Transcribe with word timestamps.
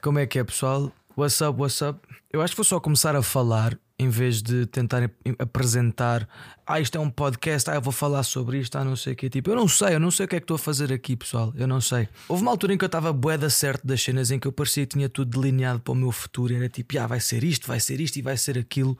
Como 0.00 0.18
é 0.20 0.26
que 0.26 0.38
é, 0.38 0.44
pessoal? 0.44 0.92
What's 1.16 1.40
up, 1.40 1.60
what's 1.60 1.80
up? 1.82 1.98
Eu 2.32 2.40
acho 2.40 2.52
que 2.52 2.58
vou 2.58 2.64
só 2.64 2.78
começar 2.78 3.16
a 3.16 3.22
falar 3.22 3.76
em 3.98 4.08
vez 4.08 4.40
de 4.40 4.64
tentar 4.66 5.10
apresentar. 5.40 6.28
Ah, 6.64 6.78
isto 6.78 6.96
é 6.96 7.00
um 7.00 7.10
podcast, 7.10 7.68
ah, 7.68 7.74
eu 7.74 7.82
vou 7.82 7.92
falar 7.92 8.22
sobre 8.22 8.60
isto, 8.60 8.76
ah, 8.78 8.84
não 8.84 8.94
sei 8.94 9.14
o 9.14 9.16
que. 9.16 9.28
Tipo, 9.28 9.50
eu 9.50 9.56
não 9.56 9.66
sei, 9.66 9.96
eu 9.96 10.00
não 10.00 10.12
sei 10.12 10.26
o 10.26 10.28
que 10.28 10.36
é 10.36 10.38
que 10.40 10.44
estou 10.44 10.54
a 10.54 10.58
fazer 10.58 10.92
aqui, 10.92 11.16
pessoal. 11.16 11.52
Eu 11.56 11.66
não 11.66 11.80
sei. 11.80 12.08
Houve 12.28 12.42
uma 12.42 12.52
altura 12.52 12.74
em 12.74 12.78
que 12.78 12.84
eu 12.84 12.86
estava 12.86 13.12
boeda 13.12 13.50
certo 13.50 13.84
das 13.84 14.00
cenas 14.00 14.30
em 14.30 14.38
que 14.38 14.46
eu 14.46 14.52
parecia 14.52 14.86
que 14.86 14.94
tinha 14.94 15.08
tudo 15.08 15.40
delineado 15.40 15.80
para 15.80 15.90
o 15.90 15.96
meu 15.96 16.12
futuro. 16.12 16.54
Era 16.54 16.68
tipo, 16.68 16.96
ah, 16.96 17.08
vai 17.08 17.18
ser 17.18 17.42
isto, 17.42 17.66
vai 17.66 17.80
ser 17.80 18.00
isto 18.00 18.16
e 18.18 18.22
vai 18.22 18.36
ser 18.36 18.56
aquilo. 18.56 18.96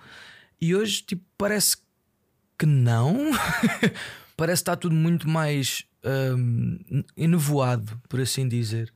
E 0.61 0.75
hoje, 0.75 1.03
tipo, 1.03 1.23
parece 1.39 1.77
que 2.59 2.67
não. 2.67 3.31
parece 4.37 4.65
que 4.65 4.71
está 4.71 4.75
tudo 4.75 4.97
muito 4.97 5.29
mais 5.29 5.85
hum, 6.05 7.05
enevoado, 7.17 8.01
por 8.09 8.21
assim 8.21 8.49
dizer. 8.49 8.93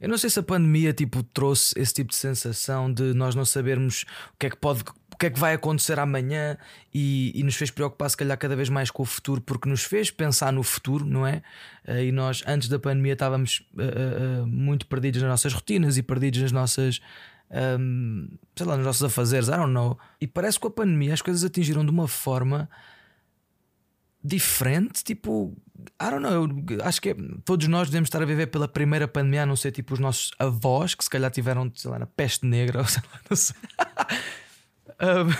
Eu 0.00 0.08
não 0.08 0.16
sei 0.16 0.30
se 0.30 0.38
a 0.38 0.42
pandemia 0.42 0.92
tipo, 0.92 1.22
trouxe 1.22 1.78
esse 1.78 1.92
tipo 1.92 2.10
de 2.10 2.16
sensação 2.16 2.92
de 2.92 3.12
nós 3.12 3.34
não 3.34 3.44
sabermos 3.44 4.04
o 4.32 4.38
que 4.38 4.46
é 4.46 4.50
que 4.50 4.56
pode. 4.56 4.82
O 5.12 5.16
que 5.20 5.26
é 5.26 5.30
que 5.30 5.38
vai 5.38 5.52
acontecer 5.52 5.98
amanhã 5.98 6.56
e, 6.94 7.30
e 7.38 7.42
nos 7.42 7.54
fez 7.54 7.70
preocupar, 7.70 8.08
se 8.08 8.16
calhar, 8.16 8.38
cada 8.38 8.56
vez 8.56 8.70
mais 8.70 8.90
com 8.90 9.02
o 9.02 9.06
futuro, 9.06 9.42
porque 9.42 9.68
nos 9.68 9.84
fez 9.84 10.10
pensar 10.10 10.50
no 10.50 10.62
futuro, 10.62 11.04
não 11.04 11.26
é? 11.26 11.42
Uh, 11.86 12.04
e 12.04 12.12
nós, 12.12 12.42
antes 12.46 12.70
da 12.70 12.78
pandemia, 12.78 13.12
estávamos 13.12 13.62
uh, 13.74 14.42
uh, 14.42 14.46
muito 14.46 14.86
perdidos 14.86 15.20
nas 15.20 15.30
nossas 15.30 15.52
rotinas 15.52 15.98
e 15.98 16.02
perdidos 16.02 16.40
nas 16.40 16.52
nossas. 16.52 17.00
Um, 17.78 18.28
sei 18.56 18.66
lá, 18.66 18.76
nos 18.76 18.86
nossos 18.86 19.02
afazeres, 19.02 19.48
I 19.48 19.56
don't 19.56 19.72
know. 19.72 19.98
E 20.18 20.26
parece 20.26 20.56
que 20.56 20.62
com 20.62 20.68
a 20.68 20.70
pandemia 20.70 21.12
as 21.12 21.20
coisas 21.20 21.44
atingiram 21.44 21.84
de 21.84 21.90
uma 21.90 22.08
forma 22.08 22.70
diferente, 24.22 25.02
tipo, 25.02 25.56
I 26.00 26.10
don't 26.10 26.20
know, 26.20 26.48
eu 26.70 26.84
acho 26.84 27.00
que 27.00 27.10
é, 27.10 27.16
todos 27.44 27.66
nós 27.68 27.88
devemos 27.88 28.08
estar 28.08 28.22
a 28.22 28.26
viver 28.26 28.48
pela 28.48 28.68
primeira 28.68 29.08
pandemia, 29.08 29.42
a 29.42 29.46
não 29.46 29.56
ser 29.56 29.72
tipo 29.72 29.94
os 29.94 30.00
nossos 30.00 30.30
avós 30.38 30.94
que 30.94 31.02
se 31.02 31.10
calhar 31.10 31.30
tiveram, 31.30 31.70
sei 31.74 31.90
lá, 31.90 31.98
na 31.98 32.06
peste 32.06 32.46
negra, 32.46 32.80
ou 32.80 32.84
sei 32.84 33.02
lá, 33.12 33.20
não 33.28 33.36
sei. 33.36 33.56
Um, 35.00 35.30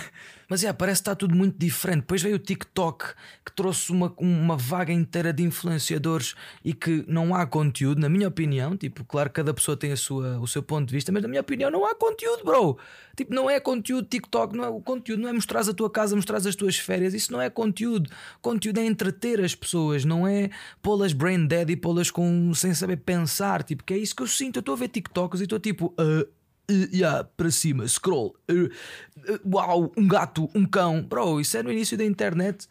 mas 0.51 0.63
yeah, 0.63 0.77
parece 0.77 0.99
que 0.99 1.03
está 1.03 1.15
tudo 1.15 1.33
muito 1.33 1.57
diferente. 1.57 2.01
Depois 2.01 2.21
veio 2.21 2.35
o 2.35 2.39
TikTok 2.39 3.13
que 3.45 3.53
trouxe 3.55 3.89
uma, 3.89 4.13
uma 4.17 4.57
vaga 4.57 4.91
inteira 4.91 5.31
de 5.31 5.43
influenciadores 5.43 6.35
e 6.61 6.73
que 6.73 7.05
não 7.07 7.33
há 7.33 7.45
conteúdo, 7.45 8.01
na 8.01 8.09
minha 8.09 8.27
opinião. 8.27 8.75
Tipo, 8.75 9.05
claro 9.05 9.29
que 9.29 9.35
cada 9.35 9.53
pessoa 9.53 9.77
tem 9.77 9.93
a 9.93 9.95
sua, 9.95 10.39
o 10.39 10.47
seu 10.47 10.61
ponto 10.61 10.89
de 10.89 10.93
vista, 10.93 11.09
mas 11.09 11.21
na 11.21 11.29
minha 11.29 11.39
opinião 11.39 11.71
não 11.71 11.85
há 11.85 11.95
conteúdo, 11.95 12.43
bro. 12.43 12.77
Tipo, 13.15 13.33
não 13.33 13.49
é 13.49 13.61
conteúdo 13.61 14.09
TikTok, 14.09 14.53
não 14.53 14.65
é, 14.65 14.67
o 14.67 14.81
conteúdo 14.81 15.21
não 15.21 15.29
é 15.29 15.31
mostrar 15.31 15.61
a 15.61 15.73
tua 15.73 15.89
casa, 15.89 16.17
mostrar 16.17 16.37
as 16.37 16.53
tuas 16.53 16.77
férias. 16.77 17.13
Isso 17.13 17.31
não 17.31 17.41
é 17.41 17.49
conteúdo. 17.49 18.09
Conteúdo 18.41 18.77
é 18.79 18.85
entreter 18.85 19.39
as 19.39 19.55
pessoas, 19.55 20.03
não 20.03 20.27
é 20.27 20.49
pô-las 20.81 21.13
brain 21.13 21.47
dead 21.47 21.69
e 21.69 21.77
pô-las 21.77 22.11
com, 22.11 22.53
sem 22.53 22.73
saber 22.73 22.97
pensar. 22.97 23.63
Tipo, 23.63 23.85
que 23.85 23.93
é 23.93 23.97
isso 23.97 24.13
que 24.13 24.21
eu 24.21 24.27
sinto. 24.27 24.57
Eu 24.57 24.59
estou 24.59 24.73
a 24.73 24.77
ver 24.77 24.89
TikToks 24.89 25.39
e 25.39 25.43
estou 25.43 25.59
tipo. 25.61 25.93
Uh, 25.97 26.40
uh, 26.71 26.95
yeah, 26.95 27.23
para 27.23 27.51
cima, 27.51 27.87
scroll, 27.87 28.35
uh, 28.49 29.55
uau, 29.55 29.91
um 29.97 30.07
gato, 30.07 30.49
um 30.55 30.65
cão, 30.65 31.03
bro, 31.03 31.39
isso 31.39 31.57
é 31.57 31.63
no 31.63 31.71
início 31.71 31.97
da 31.97 32.05
internet, 32.05 32.67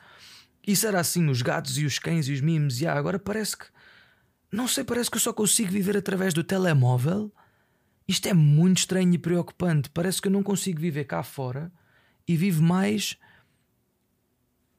isso 0.67 0.87
era 0.87 1.01
assim, 1.01 1.29
os 1.29 1.43
gatos 1.43 1.79
e 1.79 1.85
os 1.85 1.99
cães 1.99 2.29
e 2.29 2.33
os 2.33 2.41
memes, 2.41 2.81
yeah, 2.81 2.99
agora 2.99 3.19
parece 3.19 3.57
que, 3.57 3.67
não 4.53 4.67
sei, 4.67 4.85
parece 4.85 5.11
que 5.11 5.17
eu 5.17 5.21
só 5.21 5.33
consigo 5.33 5.71
viver 5.71 5.97
através 5.97 6.35
do 6.35 6.43
telemóvel. 6.43 7.33
Isto 8.09 8.27
é 8.27 8.35
muito 8.35 8.79
estranho 8.79 9.15
e 9.15 9.19
preocupante. 9.19 9.89
Parece 9.91 10.21
que 10.21 10.27
eu 10.27 10.33
não 10.33 10.43
consigo 10.43 10.81
viver 10.81 11.05
cá 11.05 11.23
fora 11.23 11.73
e 12.27 12.37
vivo 12.37 12.61
mais 12.61 13.17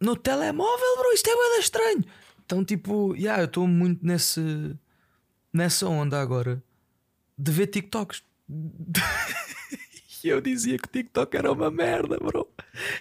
no 0.02 0.18
telemóvel, 0.18 0.98
bro. 0.98 1.14
Isto 1.14 1.30
é 1.30 1.34
bem 1.34 1.60
estranho. 1.60 2.04
Então, 2.46 2.66
tipo, 2.66 3.16
yeah, 3.16 3.42
eu 3.42 3.46
estou 3.46 3.66
muito 3.66 4.06
nesse, 4.06 4.78
nessa 5.54 5.88
onda 5.88 6.20
agora 6.20 6.62
de 7.38 7.52
ver 7.52 7.68
TikToks. 7.68 8.22
E 10.24 10.28
eu 10.30 10.42
dizia 10.42 10.78
que 10.78 10.86
o 10.88 10.92
TikTok 10.92 11.36
era 11.38 11.52
uma 11.52 11.72
merda, 11.72 12.18
bro. 12.18 12.48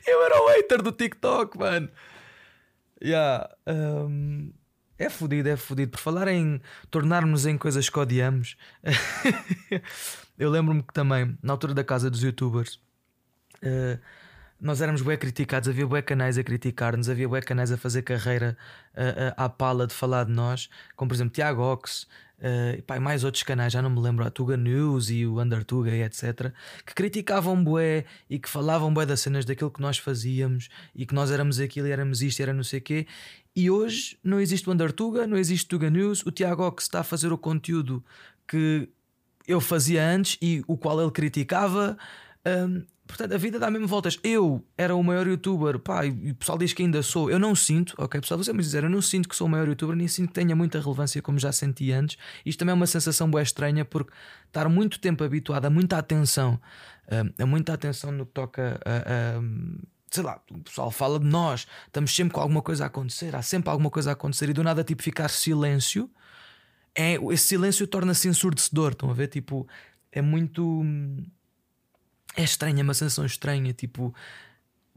Eu 0.06 0.24
era 0.24 0.42
o 0.42 0.48
hater 0.48 0.82
do 0.82 0.92
TikTok, 0.92 1.58
mano. 1.58 1.90
Yeah, 3.02 3.48
um, 3.66 4.52
é 4.98 5.08
fodido, 5.08 5.48
é 5.48 5.56
fodido. 5.56 5.92
Por 5.92 6.00
falar 6.00 6.28
em 6.28 6.60
tornarmos 6.90 7.46
em 7.46 7.56
coisas 7.56 7.88
que 7.88 7.98
odiamos, 7.98 8.56
eu 10.38 10.50
lembro-me 10.50 10.82
que 10.82 10.92
também, 10.92 11.36
na 11.42 11.54
altura 11.54 11.72
da 11.72 11.82
casa 11.82 12.10
dos 12.10 12.22
youtubers, 12.22 12.74
uh, 13.62 13.98
nós 14.60 14.82
éramos 14.82 15.00
bem 15.00 15.16
criticados, 15.16 15.70
havia 15.70 15.86
bué 15.86 16.02
canais 16.02 16.36
a 16.36 16.44
criticar-nos, 16.44 17.08
havia 17.08 17.26
bué 17.26 17.40
canais 17.40 17.72
a 17.72 17.78
fazer 17.78 18.02
carreira 18.02 18.58
uh, 18.94 19.00
uh, 19.00 19.34
à 19.38 19.48
pala 19.48 19.86
de 19.86 19.94
falar 19.94 20.24
de 20.24 20.32
nós, 20.32 20.68
como 20.94 21.08
por 21.08 21.14
exemplo 21.14 21.32
Tiago 21.32 21.62
Ox, 21.62 22.06
uh, 22.40 22.78
e, 22.78 22.82
pá, 22.82 22.96
e 22.96 23.00
mais 23.00 23.24
outros 23.24 23.42
canais, 23.42 23.72
já 23.72 23.80
não 23.80 23.90
me 23.90 24.00
lembro, 24.00 24.24
a 24.24 24.30
Tuga 24.30 24.56
News 24.56 25.10
e 25.10 25.26
o 25.26 25.40
Undertuga 25.40 25.90
e 25.90 26.02
etc., 26.02 26.52
que 26.84 26.94
criticavam 26.94 27.62
bué 27.62 28.04
e 28.28 28.38
que 28.38 28.48
falavam 28.48 28.92
bué 28.92 29.06
das 29.06 29.20
cenas 29.20 29.44
daquilo 29.44 29.70
que 29.70 29.80
nós 29.80 29.98
fazíamos 29.98 30.68
e 30.94 31.06
que 31.06 31.14
nós 31.14 31.30
éramos 31.30 31.60
aquilo 31.60 31.86
e 31.86 31.92
éramos 31.92 32.22
isto 32.22 32.40
e 32.40 32.42
era 32.42 32.52
não 32.52 32.64
sei 32.64 32.78
o 32.78 32.82
quê. 32.82 33.06
E 33.54 33.70
hoje 33.70 34.18
não 34.22 34.40
existe 34.40 34.68
o 34.68 34.72
Undertuga, 34.72 35.26
não 35.26 35.36
existe 35.36 35.66
Tuga 35.66 35.90
News, 35.90 36.24
o 36.24 36.30
Tiago 36.30 36.70
que 36.72 36.82
está 36.82 37.00
a 37.00 37.04
fazer 37.04 37.32
o 37.32 37.38
conteúdo 37.38 38.04
que 38.46 38.88
eu 39.46 39.60
fazia 39.60 40.06
antes 40.06 40.38
e 40.40 40.62
o 40.66 40.76
qual 40.76 41.00
ele 41.00 41.10
criticava. 41.10 41.98
Um, 42.46 42.84
Portanto, 43.10 43.34
a 43.34 43.38
vida 43.38 43.58
dá 43.58 43.68
mesmo 43.70 43.88
voltas. 43.88 44.18
Eu 44.22 44.64
era 44.78 44.94
o 44.94 45.02
maior 45.02 45.26
youtuber, 45.26 45.80
pá, 45.80 46.06
e 46.06 46.30
o 46.30 46.34
pessoal 46.36 46.56
diz 46.56 46.72
que 46.72 46.82
ainda 46.82 47.02
sou. 47.02 47.28
Eu 47.28 47.40
não 47.40 47.56
sinto, 47.56 47.92
ok, 47.98 48.20
pessoal, 48.20 48.38
você 48.38 48.52
me 48.52 48.62
dizer, 48.62 48.84
eu 48.84 48.90
não 48.90 49.02
sinto 49.02 49.28
que 49.28 49.34
sou 49.34 49.48
o 49.48 49.50
maior 49.50 49.66
youtuber, 49.66 49.96
nem 49.96 50.06
sinto 50.06 50.28
que 50.28 50.34
tenha 50.34 50.54
muita 50.54 50.80
relevância 50.80 51.20
como 51.20 51.36
já 51.36 51.50
senti 51.50 51.90
antes. 51.90 52.16
Isto 52.46 52.60
também 52.60 52.70
é 52.70 52.74
uma 52.74 52.86
sensação 52.86 53.28
boa 53.28 53.42
estranha, 53.42 53.84
porque 53.84 54.12
estar 54.46 54.68
muito 54.68 55.00
tempo 55.00 55.24
habituado 55.24 55.64
a 55.64 55.70
muita 55.70 55.98
atenção, 55.98 56.60
a 57.36 57.46
muita 57.46 57.74
atenção 57.74 58.12
no 58.12 58.24
que 58.24 58.32
toca 58.32 58.80
a, 58.84 59.38
a 59.38 59.42
sei 60.08 60.22
lá, 60.22 60.40
o 60.50 60.58
pessoal 60.58 60.90
fala 60.90 61.18
de 61.18 61.26
nós, 61.26 61.66
estamos 61.86 62.14
sempre 62.14 62.32
com 62.32 62.40
alguma 62.40 62.62
coisa 62.62 62.84
a 62.84 62.86
acontecer, 62.86 63.34
há 63.34 63.42
sempre 63.42 63.70
alguma 63.70 63.90
coisa 63.90 64.10
a 64.10 64.12
acontecer 64.12 64.48
e 64.48 64.52
do 64.52 64.62
nada 64.62 64.82
tipo 64.82 65.02
ficar 65.02 65.28
silêncio, 65.28 66.10
é, 66.94 67.14
esse 67.32 67.44
silêncio 67.44 67.86
torna-se 67.86 68.28
ensurdecedor, 68.28 68.92
estão 68.92 69.10
a 69.10 69.14
ver? 69.14 69.28
Tipo, 69.28 69.68
é 70.10 70.20
muito 70.20 70.84
é 72.36 72.42
estranha, 72.42 72.80
é 72.80 72.82
uma 72.82 72.94
sensação 72.94 73.24
estranha, 73.24 73.72
tipo 73.72 74.14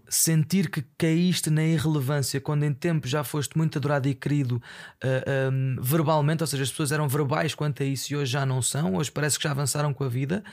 sentir 0.10 0.70
que 0.70 0.84
caíste 0.98 1.50
na 1.50 1.64
irrelevância 1.64 2.40
quando 2.40 2.64
em 2.64 2.74
tempo 2.74 3.08
já 3.08 3.24
foste 3.24 3.58
muito 3.58 3.78
adorado 3.80 4.08
e 4.08 4.14
querido 4.14 4.62
uh, 5.04 5.52
um, 5.52 5.78
verbalmente, 5.82 6.44
ou 6.44 6.48
seja, 6.48 6.64
as 6.64 6.70
pessoas 6.70 6.92
eram 6.92 7.08
verbais 7.08 7.56
quanto 7.56 7.82
a 7.82 7.86
isso 7.86 8.14
e 8.14 8.16
hoje 8.16 8.32
já 8.32 8.46
não 8.46 8.62
são, 8.62 8.96
hoje 8.96 9.12
parece 9.12 9.38
que 9.38 9.44
já 9.44 9.52
avançaram 9.52 9.94
com 9.94 10.04
a 10.04 10.10
vida. 10.10 10.44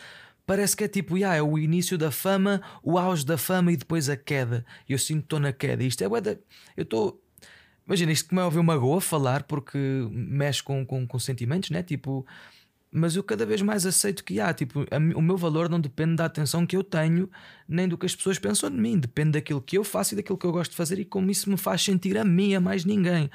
Parece 0.47 0.77
que 0.77 0.83
é 0.83 0.89
tipo, 0.89 1.17
yeah, 1.17 1.37
é 1.37 1.43
o 1.43 1.59
início 1.59 1.97
da 1.97 2.11
fama, 2.11 2.61
o 2.83 2.99
auge 2.99 3.25
da 3.25 3.39
fama 3.39 3.71
e 3.71 3.77
depois 3.77 4.09
a 4.09 4.17
queda. 4.17 4.65
Eu 4.89 4.99
sinto 4.99 5.19
que 5.19 5.27
estou 5.27 5.39
na 5.39 5.53
queda. 5.53 5.85
Isto 5.85 6.03
é, 6.03 6.07
eu 6.77 6.83
estou. 6.83 7.23
Imagina, 7.87 8.11
isto 8.11 8.29
como 8.29 8.41
é 8.41 8.45
ouvir 8.45 8.59
uma 8.59 8.77
goa 8.77 9.01
falar 9.01 9.45
porque 9.45 9.79
mexe 10.11 10.61
com, 10.61 10.85
com, 10.85 11.07
com 11.07 11.19
sentimentos, 11.21 11.71
né? 11.71 11.85
Tipo, 11.85 12.27
mas 12.93 13.15
eu 13.15 13.23
cada 13.23 13.47
vez 13.47 13.63
mais 13.63 13.87
aceito 13.87 14.25
que 14.25 14.41
há, 14.41 14.53
tipo, 14.53 14.81
a, 14.91 14.97
o 15.17 15.23
meu 15.23 15.37
valor 15.37 15.69
não 15.69 15.81
depende 15.81 16.17
da 16.17 16.25
atenção 16.25 16.67
que 16.67 16.77
eu 16.77 16.83
tenho, 16.83 17.31
nem 17.69 17.89
do 17.89 17.97
que 17.97 18.07
as 18.07 18.17
pessoas 18.17 18.39
pensam 18.39 18.69
de 18.69 18.77
mim, 18.77 18.99
depende 18.99 19.33
daquilo 19.33 19.63
que 19.63 19.79
eu 19.79 19.85
faço 19.85 20.15
e 20.15 20.17
daquilo 20.17 20.37
que 20.37 20.47
eu 20.47 20.53
gosto 20.53 20.73
de 20.73 20.77
fazer 20.77 20.99
e 20.99 21.05
como 21.05 21.31
isso 21.31 21.49
me 21.49 21.57
faz 21.57 21.83
sentir 21.85 22.19
a 22.19 22.25
mim, 22.25 22.55
a 22.55 22.61
mais 22.61 22.85
ninguém. 22.85 23.31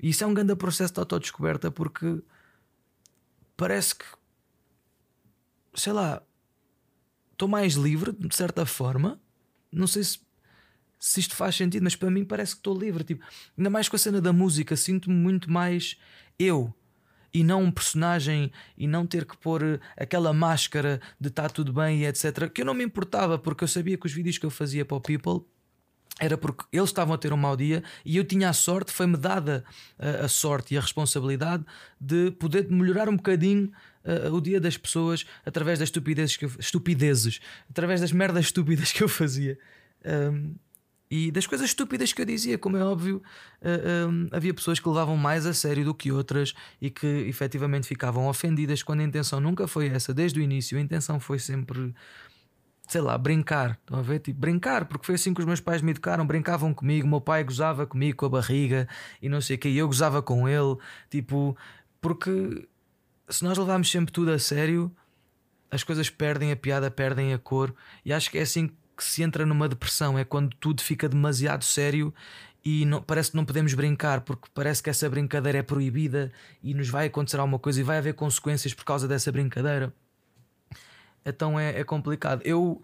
E 0.00 0.10
isso 0.10 0.22
é 0.22 0.26
um 0.26 0.34
grande 0.34 0.54
processo 0.54 0.94
de 0.94 1.00
autodescoberta 1.00 1.70
porque 1.70 2.22
parece 3.56 3.96
que, 3.96 4.04
sei 5.74 5.92
lá, 5.92 6.22
estou 7.32 7.48
mais 7.48 7.74
livre, 7.74 8.12
de 8.12 8.34
certa 8.34 8.64
forma. 8.64 9.20
Não 9.72 9.88
sei 9.88 10.04
se, 10.04 10.20
se 10.98 11.18
isto 11.18 11.34
faz 11.34 11.56
sentido, 11.56 11.82
mas 11.82 11.96
para 11.96 12.10
mim 12.10 12.24
parece 12.24 12.54
que 12.54 12.60
estou 12.60 12.78
livre. 12.78 13.02
Tipo, 13.02 13.24
ainda 13.58 13.68
mais 13.68 13.88
com 13.88 13.96
a 13.96 13.98
cena 13.98 14.20
da 14.20 14.32
música, 14.32 14.76
sinto-me 14.76 15.16
muito 15.16 15.50
mais 15.50 15.98
eu 16.38 16.72
e 17.32 17.42
não 17.42 17.62
um 17.62 17.70
personagem 17.70 18.52
e 18.76 18.86
não 18.86 19.06
ter 19.06 19.24
que 19.24 19.36
pôr 19.36 19.62
eh, 19.62 19.80
aquela 19.96 20.32
máscara 20.32 21.00
de 21.20 21.28
estar 21.28 21.44
tá 21.44 21.48
tudo 21.48 21.72
bem 21.72 22.00
e 22.00 22.06
etc. 22.06 22.50
Que 22.50 22.62
eu 22.62 22.66
não 22.66 22.74
me 22.74 22.84
importava 22.84 23.38
porque 23.38 23.64
eu 23.64 23.68
sabia 23.68 23.96
que 23.96 24.06
os 24.06 24.12
vídeos 24.12 24.38
que 24.38 24.46
eu 24.46 24.50
fazia 24.50 24.84
para 24.84 24.96
o 24.96 25.00
People 25.00 25.46
era 26.20 26.36
porque 26.36 26.64
eles 26.70 26.90
estavam 26.90 27.14
a 27.14 27.18
ter 27.18 27.32
um 27.32 27.36
mau 27.36 27.56
dia 27.56 27.82
e 28.04 28.16
eu 28.16 28.24
tinha 28.24 28.50
a 28.50 28.52
sorte, 28.52 28.92
foi-me 28.92 29.16
dada 29.16 29.64
a, 29.98 30.06
eh, 30.06 30.24
a, 30.24 30.28
sorte 30.28 30.74
e 30.74 30.78
a 30.78 30.80
responsabilidade 30.80 31.64
de 32.00 32.30
poder 32.32 32.70
melhorar 32.70 33.08
um 33.08 33.16
bocadinho 33.16 33.72
uh, 34.04 34.32
o 34.34 34.40
dia 34.40 34.60
das 34.60 34.76
pessoas 34.76 35.24
através 35.44 35.78
das 35.78 35.88
estupidezes, 35.88 36.36
que 36.36 36.44
eu, 36.44 36.52
estupidezes, 36.58 37.40
através 37.70 38.00
das 38.00 38.12
merdas 38.12 38.46
estúpidas 38.46 38.92
que 38.92 39.02
eu 39.02 39.08
fazia. 39.08 39.58
Um, 40.04 40.54
e 41.14 41.30
das 41.30 41.46
coisas 41.46 41.66
estúpidas 41.68 42.10
que 42.10 42.22
eu 42.22 42.24
dizia, 42.24 42.56
como 42.56 42.74
é 42.74 42.82
óbvio, 42.82 43.22
uh, 43.60 44.28
havia 44.34 44.54
pessoas 44.54 44.80
que 44.80 44.88
levavam 44.88 45.14
mais 45.14 45.44
a 45.44 45.52
sério 45.52 45.84
do 45.84 45.92
que 45.92 46.10
outras 46.10 46.54
e 46.80 46.88
que 46.88 47.06
efetivamente 47.06 47.86
ficavam 47.86 48.28
ofendidas 48.28 48.82
quando 48.82 49.00
a 49.00 49.02
intenção 49.02 49.38
nunca 49.38 49.68
foi 49.68 49.88
essa, 49.88 50.14
desde 50.14 50.40
o 50.40 50.42
início. 50.42 50.78
A 50.78 50.80
intenção 50.80 51.20
foi 51.20 51.38
sempre, 51.38 51.94
sei 52.88 53.02
lá, 53.02 53.18
brincar. 53.18 53.72
Estão 53.72 53.98
a 53.98 54.00
ver? 54.00 54.20
Tipo, 54.20 54.40
brincar, 54.40 54.86
porque 54.86 55.04
foi 55.04 55.16
assim 55.16 55.34
que 55.34 55.40
os 55.40 55.44
meus 55.44 55.60
pais 55.60 55.82
me 55.82 55.90
educaram. 55.90 56.26
Brincavam 56.26 56.72
comigo, 56.72 57.06
meu 57.06 57.20
pai 57.20 57.44
gozava 57.44 57.86
comigo 57.86 58.16
com 58.16 58.24
a 58.24 58.30
barriga 58.30 58.88
e 59.20 59.28
não 59.28 59.42
sei 59.42 59.56
o 59.56 59.58
que, 59.58 59.68
e 59.68 59.76
eu 59.76 59.86
gozava 59.86 60.22
com 60.22 60.48
ele. 60.48 60.78
Tipo, 61.10 61.54
porque 62.00 62.66
se 63.28 63.44
nós 63.44 63.58
levarmos 63.58 63.90
sempre 63.90 64.10
tudo 64.10 64.30
a 64.30 64.38
sério 64.38 64.90
as 65.70 65.82
coisas 65.82 66.10
perdem 66.10 66.52
a 66.52 66.56
piada, 66.56 66.90
perdem 66.90 67.32
a 67.32 67.38
cor, 67.38 67.74
e 68.04 68.12
acho 68.12 68.30
que 68.30 68.36
é 68.36 68.42
assim 68.42 68.68
que 68.68 68.74
se 69.04 69.22
entra 69.22 69.44
numa 69.46 69.68
depressão, 69.68 70.18
é 70.18 70.24
quando 70.24 70.54
tudo 70.56 70.82
fica 70.82 71.08
demasiado 71.08 71.64
sério 71.64 72.12
e 72.64 72.84
não, 72.84 73.02
parece 73.02 73.30
que 73.30 73.36
não 73.36 73.44
podemos 73.44 73.74
brincar 73.74 74.20
porque 74.20 74.48
parece 74.54 74.82
que 74.82 74.88
essa 74.88 75.08
brincadeira 75.10 75.58
é 75.58 75.62
proibida 75.62 76.32
e 76.62 76.74
nos 76.74 76.88
vai 76.88 77.06
acontecer 77.06 77.38
alguma 77.38 77.58
coisa 77.58 77.80
e 77.80 77.82
vai 77.82 77.98
haver 77.98 78.14
consequências 78.14 78.72
por 78.72 78.84
causa 78.84 79.08
dessa 79.08 79.32
brincadeira. 79.32 79.92
Então 81.24 81.58
é, 81.58 81.80
é 81.80 81.84
complicado. 81.84 82.40
Eu 82.44 82.82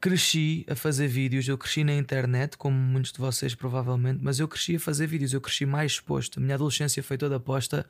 cresci 0.00 0.64
a 0.68 0.74
fazer 0.74 1.08
vídeos, 1.08 1.48
eu 1.48 1.56
cresci 1.56 1.84
na 1.84 1.94
internet, 1.94 2.56
como 2.56 2.76
muitos 2.76 3.12
de 3.12 3.18
vocês 3.18 3.54
provavelmente, 3.54 4.20
mas 4.22 4.38
eu 4.38 4.48
cresci 4.48 4.76
a 4.76 4.80
fazer 4.80 5.06
vídeos, 5.06 5.32
eu 5.32 5.40
cresci 5.40 5.64
mais 5.64 5.92
exposto. 5.92 6.38
A 6.38 6.42
minha 6.42 6.54
adolescência 6.54 7.02
foi 7.02 7.16
toda 7.16 7.38
posta 7.40 7.86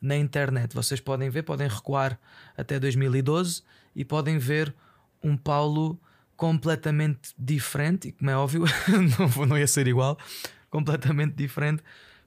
na 0.00 0.16
internet. 0.16 0.74
Vocês 0.74 1.00
podem 1.00 1.30
ver, 1.30 1.42
podem 1.42 1.68
recuar 1.68 2.18
até 2.56 2.78
2012 2.78 3.62
e 3.94 4.04
podem 4.04 4.38
ver 4.38 4.74
um 5.22 5.36
Paulo 5.36 6.00
completamente 6.36 7.32
diferente, 7.38 8.08
e 8.08 8.12
como 8.12 8.30
é 8.30 8.36
óbvio, 8.36 8.64
não, 9.18 9.46
não 9.46 9.58
ia 9.58 9.66
ser 9.66 9.86
igual, 9.86 10.18
completamente 10.70 11.34
diferente, 11.34 11.82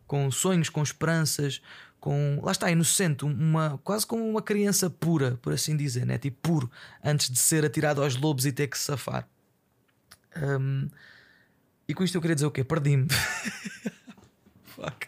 com 0.08 0.30
sonhos, 0.32 0.70
com 0.70 0.82
esperanças, 0.82 1.62
com 2.00 2.40
lá 2.44 2.52
está, 2.52 2.70
inocente, 2.70 3.26
uma, 3.26 3.80
quase 3.84 4.06
como 4.06 4.30
uma 4.30 4.42
criança 4.42 4.90
pura, 4.90 5.38
por 5.42 5.52
assim 5.52 5.76
dizer, 5.76 6.06
né? 6.06 6.18
tipo 6.18 6.38
puro, 6.42 6.72
antes 7.04 7.30
de 7.30 7.40
ser 7.40 7.66
atirado 7.66 8.04
aos 8.04 8.16
lobos 8.16 8.46
e 8.46 8.52
ter 8.52 8.68
que 8.68 8.78
safar. 8.78 9.28
Um, 10.38 10.88
e 11.88 11.94
com 11.94 12.04
isto 12.04 12.16
eu 12.16 12.22
queria 12.22 12.36
dizer 12.36 12.46
o 12.46 12.52
quê? 12.52 12.64
Perdi-me. 12.64 13.08
Fuck. 14.66 15.08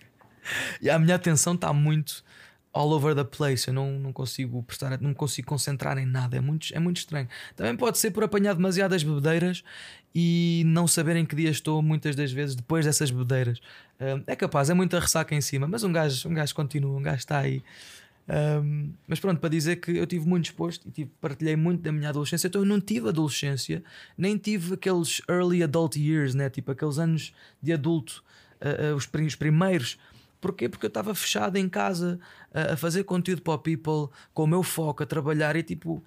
E 0.81 0.89
a 0.89 0.97
minha 0.97 1.15
atenção 1.15 1.53
está 1.53 1.71
muito 1.73 2.23
all 2.77 2.93
over 2.93 3.15
the 3.15 3.23
place. 3.23 3.67
Eu 3.67 3.73
não, 3.73 3.99
não 3.99 4.13
consigo 4.13 4.61
prestar, 4.63 4.99
não 5.01 5.09
me 5.09 5.15
consigo 5.15 5.47
concentrar 5.47 5.97
em 5.97 6.05
nada. 6.05 6.37
É 6.37 6.41
muito, 6.41 6.67
é 6.73 6.79
muito 6.79 6.97
estranho. 6.97 7.27
Também 7.55 7.75
pode 7.75 7.97
ser 7.97 8.11
por 8.11 8.23
apanhar 8.23 8.53
demasiadas 8.53 9.03
bebedeiras 9.03 9.63
e 10.13 10.63
não 10.65 10.87
saber 10.87 11.15
em 11.15 11.25
que 11.25 11.35
dia 11.35 11.49
estou 11.49 11.81
muitas 11.81 12.15
das 12.15 12.31
vezes 12.31 12.55
depois 12.55 12.85
dessas 12.85 13.11
bebedeiras. 13.11 13.59
é 14.25 14.35
capaz, 14.35 14.69
é 14.69 14.73
muita 14.73 14.99
ressaca 14.99 15.33
em 15.35 15.41
cima, 15.41 15.67
mas 15.67 15.83
um 15.83 15.91
gajo, 15.91 16.29
um 16.29 16.33
gajo 16.33 16.55
continua, 16.55 16.97
um 16.97 17.01
gajo 17.01 17.17
está 17.17 17.39
aí. 17.39 17.63
Um, 18.29 18.91
mas 19.07 19.19
pronto, 19.19 19.39
para 19.39 19.49
dizer 19.49 19.77
que 19.77 19.91
eu 19.91 20.05
tive 20.05 20.27
muito 20.27 20.45
exposto 20.45 20.87
e 20.87 20.91
tive, 20.91 21.11
partilhei 21.21 21.55
muito 21.55 21.81
da 21.81 21.93
minha 21.93 22.09
adolescência, 22.09 22.47
então 22.47 22.61
eu 22.61 22.65
não 22.65 22.81
tive 22.81 23.07
adolescência, 23.07 23.81
nem 24.17 24.37
tive 24.37 24.73
aqueles 24.73 25.21
early 25.29 25.63
adult 25.63 25.95
years, 25.95 26.35
né? 26.35 26.49
tipo 26.49 26.71
aqueles 26.71 26.97
anos 26.97 27.33
de 27.61 27.71
adulto, 27.71 28.23
uh, 28.61 28.93
uh, 28.93 28.95
os, 28.95 29.07
os 29.25 29.35
primeiros 29.35 29.97
Porquê? 30.39 30.69
Porque 30.69 30.85
eu 30.85 30.89
estava 30.89 31.13
fechado 31.15 31.57
em 31.57 31.67
casa 31.67 32.19
a, 32.53 32.73
a, 32.73 32.77
fazer 32.77 33.03
conteúdo 33.03 33.41
para 33.41 33.53
o 33.53 33.59
people, 33.59 34.13
com 34.33 34.43
o 34.43 34.47
meu 34.47 34.63
foco, 34.63 35.03
a 35.03 35.05
trabalhar 35.05 35.55
e 35.55 35.63
tipo. 35.63 36.03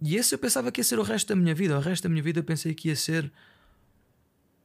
E 0.00 0.16
esse 0.16 0.34
eu 0.34 0.38
pensava 0.38 0.70
que 0.70 0.80
ia 0.80 0.84
ser 0.84 0.98
o 0.98 1.02
resto 1.02 1.28
da 1.28 1.36
minha 1.36 1.54
vida. 1.54 1.76
O 1.76 1.80
resto 1.80 2.04
da 2.04 2.08
minha 2.08 2.22
vida 2.22 2.40
eu 2.40 2.44
pensei 2.44 2.74
que 2.74 2.88
ia 2.88 2.96
ser 2.96 3.30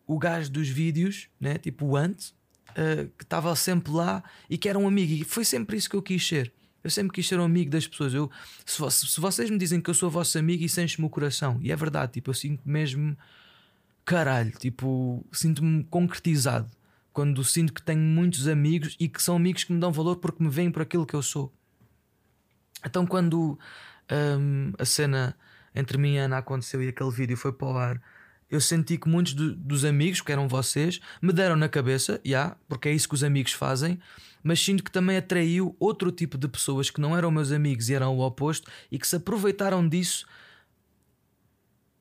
o 0.06 0.18
gajo 0.18 0.52
dos 0.52 0.68
vídeos, 0.68 1.30
né? 1.40 1.58
tipo 1.58 1.86
o 1.86 1.96
Ant, 1.96 2.32
uh, 2.72 3.10
que 3.18 3.24
estava 3.24 3.56
sempre 3.56 3.94
lá 3.94 4.24
e 4.50 4.58
que 4.58 4.68
era 4.68 4.78
um 4.78 4.88
amigo. 4.88 5.14
E 5.14 5.24
foi 5.24 5.46
sempre 5.46 5.78
isso 5.78 5.90
que 5.90 5.96
eu 5.96 6.02
quis 6.02 6.26
ser. 6.26 6.52
Eu 6.84 6.90
sempre 6.90 7.14
quis 7.14 7.28
ser 7.28 7.40
um 7.40 7.44
amigo 7.44 7.70
das 7.70 7.88
pessoas. 7.88 8.14
Eu, 8.14 8.30
se, 8.66 8.92
se 8.92 9.22
vocês 9.22 9.50
me 9.50 9.58
dizem 9.58 9.80
que 9.80 9.90
eu 9.90 9.94
sou 9.94 10.10
vosso 10.10 10.38
amigo, 10.38 10.64
isso 10.64 10.82
enche-me 10.82 11.06
o 11.08 11.10
coração. 11.10 11.60
E 11.62 11.72
é 11.72 11.76
verdade, 11.76 12.14
tipo, 12.14 12.32
eu 12.32 12.34
sinto 12.34 12.62
mesmo 12.66 13.16
caralho, 14.04 14.52
tipo, 14.58 15.24
sinto-me 15.32 15.84
concretizado 15.86 16.70
quando 17.14 17.44
sinto 17.44 17.74
que 17.74 17.82
tenho 17.82 18.00
muitos 18.00 18.48
amigos 18.48 18.96
e 19.00 19.08
que 19.08 19.22
são 19.22 19.36
amigos 19.36 19.64
que 19.64 19.74
me 19.74 19.80
dão 19.80 19.92
valor 19.92 20.18
porque 20.18 20.44
me 20.44 20.50
veem 20.50 20.72
por 20.72 20.82
aquilo 20.82 21.06
que 21.06 21.14
eu 21.14 21.22
sou. 21.22 21.54
Então, 22.86 23.06
quando 23.06 23.60
um, 24.40 24.74
a 24.78 24.86
cena 24.86 25.36
entre 25.74 25.98
mim 25.98 26.16
e 26.16 26.20
a 26.20 26.24
Ana 26.24 26.38
aconteceu 26.38 26.82
e 26.82 26.88
aquele 26.88 27.12
vídeo 27.12 27.38
foi 27.38 27.54
para 27.54 27.68
o 27.68 27.78
ar, 27.78 28.02
eu 28.50 28.60
senti 28.60 28.98
que 28.98 29.08
muitos 29.08 29.34
do, 29.34 29.56
dos 29.56 29.86
amigos, 29.86 30.20
que 30.22 30.32
eram 30.32 30.48
vocês, 30.48 31.00
me 31.22 31.32
deram 31.32 31.56
na 31.56 31.70
cabeça, 31.70 32.14
já, 32.14 32.20
yeah, 32.26 32.58
porque 32.68 32.90
é 32.90 32.92
isso 32.92 33.08
que 33.08 33.16
os 33.16 33.24
amigos 33.24 33.54
fazem, 33.54 34.00
mas 34.44 34.60
sinto 34.60 34.84
que 34.84 34.92
também 34.92 35.18
atraiu 35.18 35.76
outro 35.80 36.12
tipo 36.12 36.38
de 36.38 36.48
pessoas 36.48 36.90
que 36.90 37.00
não 37.00 37.16
eram 37.16 37.32
meus 37.32 37.52
amigos 37.52 37.90
e 37.90 37.94
eram 37.94 38.18
o 38.18 38.26
oposto 38.26 38.70
e 38.92 39.00
que 39.00 39.08
se 39.08 39.16
aproveitaram 39.16 39.88
disso 39.88 40.26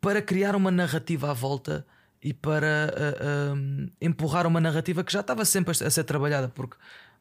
para 0.00 0.22
criar 0.22 0.56
uma 0.56 0.70
narrativa 0.70 1.30
à 1.30 1.34
volta 1.34 1.86
e 2.22 2.34
para 2.34 2.92
uh, 2.94 3.90
empurrar 4.00 4.46
uma 4.46 4.60
narrativa 4.60 5.02
que 5.02 5.12
já 5.12 5.20
estava 5.20 5.44
sempre 5.44 5.70
a, 5.70 5.90
ser 5.90 6.04
trabalhada, 6.04 6.48
porque 6.48 6.76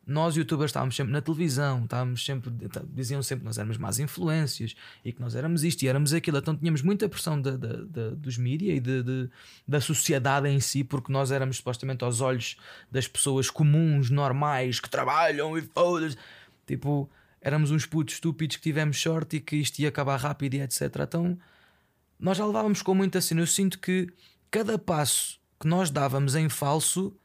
nós 0.06 0.36
youtubers 0.36 0.70
estávamos 0.70 0.96
sempre 0.96 1.14
na 1.14 1.22
televisão, 1.22 1.84
estávamos 1.84 2.26
sempre, 2.26 2.52
diziam 2.92 3.22
sempre 3.22 3.42
que 3.42 3.46
nós 3.46 3.58
éramos 3.58 3.78
más 3.78 4.00
influências 4.00 4.76
e 5.06 5.14
que 5.14 5.22
nós 5.22 5.36
éramos 5.36 5.64
isto 5.64 5.84
e 5.84 5.88
éramos 5.88 6.14
aquilo, 6.14 6.40
então 6.40 6.56
tínhamos 6.56 6.82
muita 6.82 7.08
pressão 7.08 7.40
de, 7.40 7.58
de, 7.58 7.86
de, 7.86 8.16
dos 8.16 8.38
mídias 8.38 8.78
e 8.78 8.80
de, 8.80 9.30
da 9.68 9.80
sociedade 9.80 10.50
em 10.50 10.60
si, 10.60 10.84
porque 10.84 11.12
nós 11.12 11.32
éramos 11.32 11.58
supostamente 11.58 12.04
aos 12.04 12.22
olhos 12.22 12.58
das 12.92 13.08
pessoas 13.08 13.50
comuns, 13.50 14.10
normais, 14.10 14.80
que 14.80 14.90
trabalham 14.90 15.58
e 15.58 15.62
foda 15.62 16.10
tipo, 16.66 17.10
éramos 17.42 17.72
uns 17.72 17.86
putos 17.86 18.16
estúpidos 18.16 18.58
que 18.58 18.64
tivemos 18.64 19.00
sorte 19.00 19.38
e 19.38 19.40
que 19.40 19.56
isto 19.56 19.80
ia 19.80 19.90
acabar 19.90 20.18
rápido 20.18 20.56
e 20.56 20.62
etc. 20.62 20.82
Então 21.02 21.38
nós 22.20 22.38
já 22.38 22.46
levávamos 22.46 22.82
com 22.82 22.94
muita 22.94 23.22
cena. 23.22 23.42
Eu 23.42 23.48
sinto 23.48 23.80
que 23.80 24.08
cada 24.52 24.78
passo 24.78 25.40
que 25.60 25.68
nós 25.68 25.90
dávamos 25.90 26.36
em 26.36 26.50
falso 26.50 27.16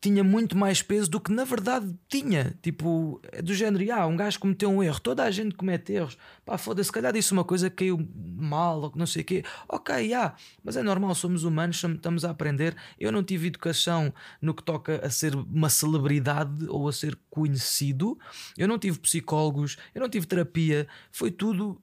tinha 0.00 0.24
muito 0.24 0.56
mais 0.56 0.80
peso 0.80 1.10
do 1.10 1.20
que 1.20 1.30
na 1.30 1.44
verdade 1.44 1.94
tinha. 2.08 2.56
Tipo, 2.62 3.20
é 3.30 3.42
do 3.42 3.52
género, 3.52 3.92
ah, 3.92 4.06
um 4.06 4.16
gajo 4.16 4.40
cometeu 4.40 4.70
um 4.70 4.82
erro, 4.82 4.98
toda 4.98 5.22
a 5.22 5.30
gente 5.30 5.54
comete 5.54 5.92
erros. 5.92 6.16
Pá, 6.44 6.56
foda-se, 6.56 6.86
se 6.86 6.92
calhar 6.92 7.12
disse 7.12 7.32
uma 7.32 7.44
coisa 7.44 7.68
que 7.68 7.76
caiu 7.76 8.08
mal 8.36 8.80
ou 8.80 8.92
não 8.96 9.04
sei 9.04 9.22
o 9.22 9.24
quê. 9.24 9.44
Ok, 9.68 10.14
ah, 10.14 10.34
mas 10.64 10.76
é 10.76 10.82
normal, 10.82 11.14
somos 11.14 11.44
humanos, 11.44 11.84
estamos 11.84 12.24
a 12.24 12.30
aprender. 12.30 12.74
Eu 12.98 13.12
não 13.12 13.22
tive 13.22 13.48
educação 13.48 14.12
no 14.40 14.54
que 14.54 14.62
toca 14.62 15.04
a 15.04 15.10
ser 15.10 15.34
uma 15.34 15.68
celebridade 15.68 16.66
ou 16.68 16.88
a 16.88 16.92
ser 16.92 17.18
conhecido. 17.28 18.18
Eu 18.56 18.66
não 18.66 18.78
tive 18.78 18.98
psicólogos, 18.98 19.76
eu 19.94 20.00
não 20.00 20.08
tive 20.08 20.26
terapia. 20.26 20.88
Foi 21.12 21.30
tudo 21.30 21.80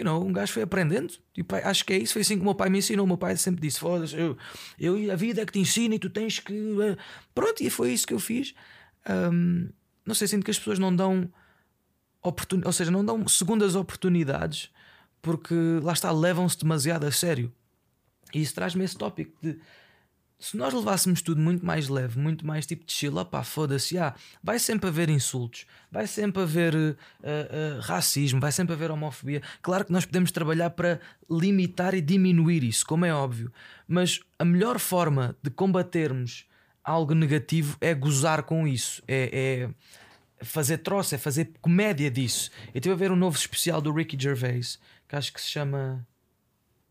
you 0.00 0.04
know, 0.04 0.24
um 0.24 0.32
gajo 0.32 0.52
foi 0.52 0.62
aprendendo. 0.62 1.12
Tipo, 1.32 1.54
acho 1.56 1.84
que 1.84 1.92
é 1.92 1.98
isso. 1.98 2.14
Foi 2.14 2.22
assim 2.22 2.36
que 2.36 2.40
o 2.40 2.44
meu 2.44 2.54
pai 2.54 2.70
me 2.70 2.78
ensinou. 2.78 3.04
O 3.04 3.08
meu 3.08 3.18
pai 3.18 3.36
sempre 3.36 3.60
disse: 3.60 3.78
Foda-se, 3.78 4.16
eu, 4.16 4.36
eu, 4.78 5.12
a 5.12 5.16
vida 5.16 5.42
é 5.42 5.46
que 5.46 5.52
te 5.52 5.58
ensina 5.58 5.94
e 5.94 5.98
tu 5.98 6.08
tens 6.08 6.38
que. 6.38 6.52
Uh... 6.52 6.96
Pronto, 7.34 7.62
e 7.62 7.68
foi 7.68 7.92
isso 7.92 8.06
que 8.06 8.14
eu 8.14 8.18
fiz. 8.18 8.54
Um, 9.08 9.68
não 10.04 10.14
sei, 10.14 10.26
sinto 10.26 10.44
que 10.44 10.50
as 10.50 10.58
pessoas 10.58 10.78
não 10.78 10.94
dão 10.94 11.30
oportun... 12.22 12.60
ou 12.64 12.72
seja, 12.72 12.90
não 12.90 13.04
dão 13.04 13.28
segundas 13.28 13.74
oportunidades 13.74 14.70
porque 15.22 15.54
lá 15.82 15.92
está, 15.92 16.10
levam-se 16.10 16.58
demasiado 16.58 17.04
a 17.04 17.12
sério. 17.12 17.52
E 18.32 18.40
isso 18.40 18.54
traz-me 18.54 18.84
esse 18.84 18.96
tópico 18.96 19.32
de 19.42 19.58
se 20.40 20.56
nós 20.56 20.72
levássemos 20.72 21.20
tudo 21.20 21.40
muito 21.40 21.64
mais 21.64 21.88
leve, 21.88 22.18
muito 22.18 22.46
mais 22.46 22.64
tipo 22.66 22.84
de 22.84 22.92
chill, 22.92 23.16
opá, 23.18 23.44
foda-se, 23.44 23.98
ah, 23.98 24.14
vai 24.42 24.58
sempre 24.58 24.88
haver 24.88 25.10
insultos, 25.10 25.66
vai 25.92 26.06
sempre 26.06 26.42
haver 26.42 26.74
uh, 26.74 26.96
uh, 26.96 27.80
racismo, 27.80 28.40
vai 28.40 28.50
sempre 28.50 28.72
haver 28.72 28.90
homofobia. 28.90 29.42
Claro 29.60 29.84
que 29.84 29.92
nós 29.92 30.06
podemos 30.06 30.32
trabalhar 30.32 30.70
para 30.70 30.98
limitar 31.30 31.94
e 31.94 32.00
diminuir 32.00 32.64
isso, 32.64 32.86
como 32.86 33.04
é 33.04 33.12
óbvio, 33.12 33.52
mas 33.86 34.20
a 34.38 34.44
melhor 34.44 34.78
forma 34.78 35.36
de 35.42 35.50
combatermos 35.50 36.46
algo 36.82 37.14
negativo 37.14 37.76
é 37.78 37.94
gozar 37.94 38.42
com 38.44 38.66
isso, 38.66 39.02
é, 39.06 39.68
é 40.40 40.44
fazer 40.44 40.78
troça, 40.78 41.16
é 41.16 41.18
fazer 41.18 41.52
comédia 41.60 42.10
disso. 42.10 42.50
Eu 42.68 42.78
estive 42.78 42.94
a 42.94 42.96
ver 42.96 43.12
um 43.12 43.16
novo 43.16 43.36
especial 43.36 43.82
do 43.82 43.92
Ricky 43.92 44.16
Gervais 44.18 44.78
que 45.06 45.16
acho 45.16 45.32
que 45.32 45.40
se 45.40 45.48
chama 45.48 46.06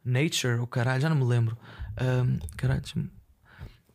Nature, 0.03 0.59
ou 0.59 0.67
caralho, 0.67 1.01
já 1.01 1.09
não 1.09 1.15
me 1.15 1.23
lembro. 1.23 1.57
Um, 1.99 2.37
caralho, 2.55 2.81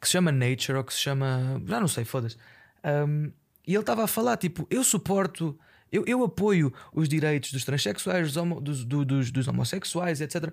que 0.05 0.09
se 0.09 0.13
chama 0.13 0.31
Nature 0.31 0.77
ou 0.77 0.85
que 0.85 0.93
se 0.93 1.01
chama. 1.01 1.61
Já 1.67 1.81
não 1.81 1.89
sei, 1.89 2.05
foda-se. 2.05 2.37
Um, 2.85 3.33
e 3.67 3.73
ele 3.73 3.81
estava 3.81 4.05
a 4.05 4.07
falar, 4.07 4.37
tipo, 4.37 4.67
eu 4.71 4.85
suporto, 4.85 5.59
eu, 5.91 6.05
eu 6.07 6.23
apoio 6.23 6.71
os 6.93 7.09
direitos 7.09 7.51
dos 7.51 7.65
transexuais, 7.65 8.29
dos, 8.29 8.37
homo, 8.37 8.61
dos, 8.61 8.85
dos, 8.85 9.31
dos 9.31 9.49
homossexuais, 9.49 10.21
etc. 10.21 10.53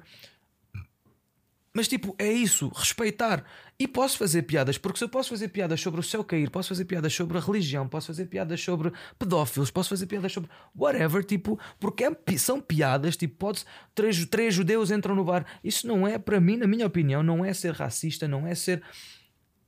Mas 1.74 1.88
tipo, 1.88 2.16
é 2.18 2.32
isso, 2.32 2.70
respeitar. 2.74 3.44
E 3.78 3.88
posso 3.88 4.18
fazer 4.18 4.44
piadas, 4.44 4.78
porque 4.78 4.98
se 4.98 5.04
eu 5.04 5.10
posso 5.10 5.30
fazer 5.30 5.50
piadas 5.50 5.80
sobre 5.82 6.00
o 6.00 6.04
céu 6.04 6.24
cair, 6.24 6.50
posso 6.50 6.70
fazer 6.70 6.86
piadas 6.86 7.14
sobre 7.14 7.38
a 7.38 7.42
religião, 7.42 7.88
posso 7.88 8.08
fazer 8.08 8.26
piadas 8.26 8.62
sobre 8.62 8.92
pedófilos, 9.18 9.72
posso 9.72 9.90
fazer 9.90 10.06
piadas 10.06 10.32
sobre 10.32 10.50
whatever, 10.78 11.24
tipo, 11.24 11.60
porque 11.80 12.06
é, 12.06 12.38
são 12.38 12.62
piadas, 12.62 13.18
tipo, 13.18 13.36
pode 13.36 13.66
três, 13.96 14.26
três 14.26 14.54
judeus 14.54 14.92
entram 14.92 15.16
no 15.16 15.26
bar. 15.26 15.46
Isso 15.64 15.88
não 15.88 16.08
é, 16.08 16.18
para 16.18 16.40
mim, 16.40 16.58
na 16.58 16.68
minha 16.68 16.88
opinião, 16.88 17.24
não 17.24 17.44
é 17.44 17.54
ser 17.54 17.74
racista, 17.74 18.28
não 18.28 18.48
é 18.48 18.56
ser 18.56 18.82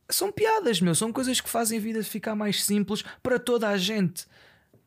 são 0.10 0.32
piadas, 0.32 0.82
meu, 0.82 0.94
são 0.96 1.12
coisas 1.12 1.40
que 1.40 1.50
fazem 1.50 1.80
a 1.80 1.82
vida 1.82 2.04
ficar 2.04 2.36
mais 2.36 2.64
simples 2.64 3.04
para 3.22 3.40
toda 3.40 3.70
a 3.70 3.78
gente. 3.78 4.26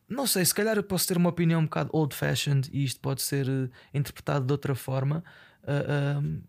Não 0.09 0.27
sei, 0.27 0.45
se 0.45 0.55
calhar 0.55 0.77
eu 0.77 0.85
posso 0.85 1.09
ter 1.09 1.17
uma 1.17 1.31
opinião 1.31 1.61
um 1.61 1.65
bocado 1.65 1.91
old-fashioned 1.93 2.71
e 2.73 2.85
isto 2.85 3.01
pode 3.01 3.23
ser 3.23 3.49
uh, 3.49 3.69
interpretado 3.93 4.47
de 4.47 4.53
outra 4.53 4.75
forma. 4.75 5.25
Uh, 5.65 6.21
um, 6.21 6.43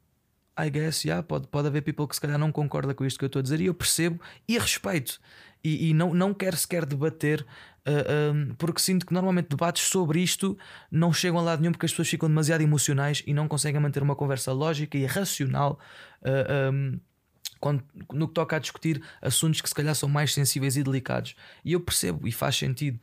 I 0.60 0.70
guess, 0.70 1.06
yeah, 1.06 1.24
pode, 1.24 1.48
pode 1.48 1.68
haver 1.68 1.82
people 1.82 2.08
que 2.08 2.16
se 2.16 2.22
calhar 2.22 2.38
não 2.38 2.52
concorda 2.52 2.94
com 2.94 3.06
isto 3.06 3.18
que 3.18 3.26
eu 3.26 3.28
estou 3.28 3.40
a 3.40 3.44
dizer 3.44 3.62
e 3.62 3.66
eu 3.66 3.74
percebo 3.74 4.20
e 4.48 4.58
respeito. 4.58 5.20
e, 5.64 5.90
e 5.90 5.94
não, 5.94 6.14
não 6.14 6.34
quero 6.34 6.56
sequer 6.56 6.86
debater, 6.86 7.46
uh, 7.88 8.34
um, 8.34 8.56
porque 8.56 8.80
sinto 8.80 9.06
que 9.06 9.14
normalmente 9.14 9.50
debates 9.50 9.84
sobre 9.84 10.22
isto 10.22 10.58
não 10.92 11.12
chegam 11.12 11.40
a 11.40 11.42
lado 11.42 11.62
nenhum 11.62 11.72
porque 11.72 11.86
as 11.86 11.92
pessoas 11.92 12.10
ficam 12.10 12.30
demasiado 12.30 12.62
emocionais 12.62 13.24
e 13.26 13.34
não 13.34 13.48
conseguem 13.48 13.82
manter 13.82 14.02
uma 14.04 14.16
conversa 14.16 14.52
lógica 14.54 14.98
e 14.98 15.06
racional. 15.06 15.80
Uh, 16.22 16.74
um, 16.74 17.00
quando, 17.60 17.84
no 18.14 18.28
que 18.28 18.34
toca 18.34 18.56
a 18.56 18.60
discutir 18.60 19.02
assuntos 19.22 19.62
que 19.62 19.70
se 19.70 19.76
calhar 19.76 19.96
são 19.96 20.10
mais 20.10 20.34
sensíveis 20.34 20.78
e 20.78 20.84
delicados. 20.84 21.36
E 21.64 21.74
eu 21.74 21.80
percebo 21.80 22.28
e 22.28 22.32
faz 22.32 22.56
sentido. 22.56 23.00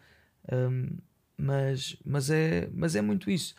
Um, 0.52 0.96
mas, 1.36 1.96
mas, 2.04 2.30
é, 2.30 2.68
mas 2.72 2.94
é 2.94 3.02
muito 3.02 3.30
isso. 3.30 3.54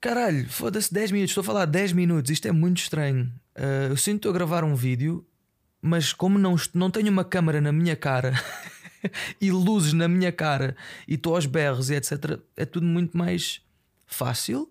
Caralho, 0.00 0.48
foda-se 0.48 0.92
10 0.92 1.12
minutos, 1.12 1.30
estou 1.32 1.42
a 1.42 1.44
falar 1.44 1.66
10 1.66 1.92
minutos, 1.92 2.30
isto 2.30 2.48
é 2.48 2.52
muito 2.52 2.78
estranho. 2.78 3.30
Uh, 3.54 3.90
eu 3.90 3.96
sinto 3.96 4.28
a 4.28 4.32
gravar 4.32 4.64
um 4.64 4.74
vídeo, 4.74 5.26
mas 5.80 6.12
como 6.12 6.38
não, 6.38 6.56
não 6.72 6.90
tenho 6.90 7.10
uma 7.10 7.24
câmera 7.24 7.60
na 7.60 7.70
minha 7.70 7.94
cara 7.94 8.32
e 9.40 9.50
luzes 9.50 9.92
na 9.92 10.08
minha 10.08 10.32
cara 10.32 10.74
e 11.06 11.14
estou 11.14 11.34
aos 11.34 11.46
berros 11.46 11.90
e 11.90 11.96
etc., 11.96 12.40
é 12.56 12.64
tudo 12.64 12.86
muito 12.86 13.16
mais 13.16 13.60
fácil. 14.06 14.70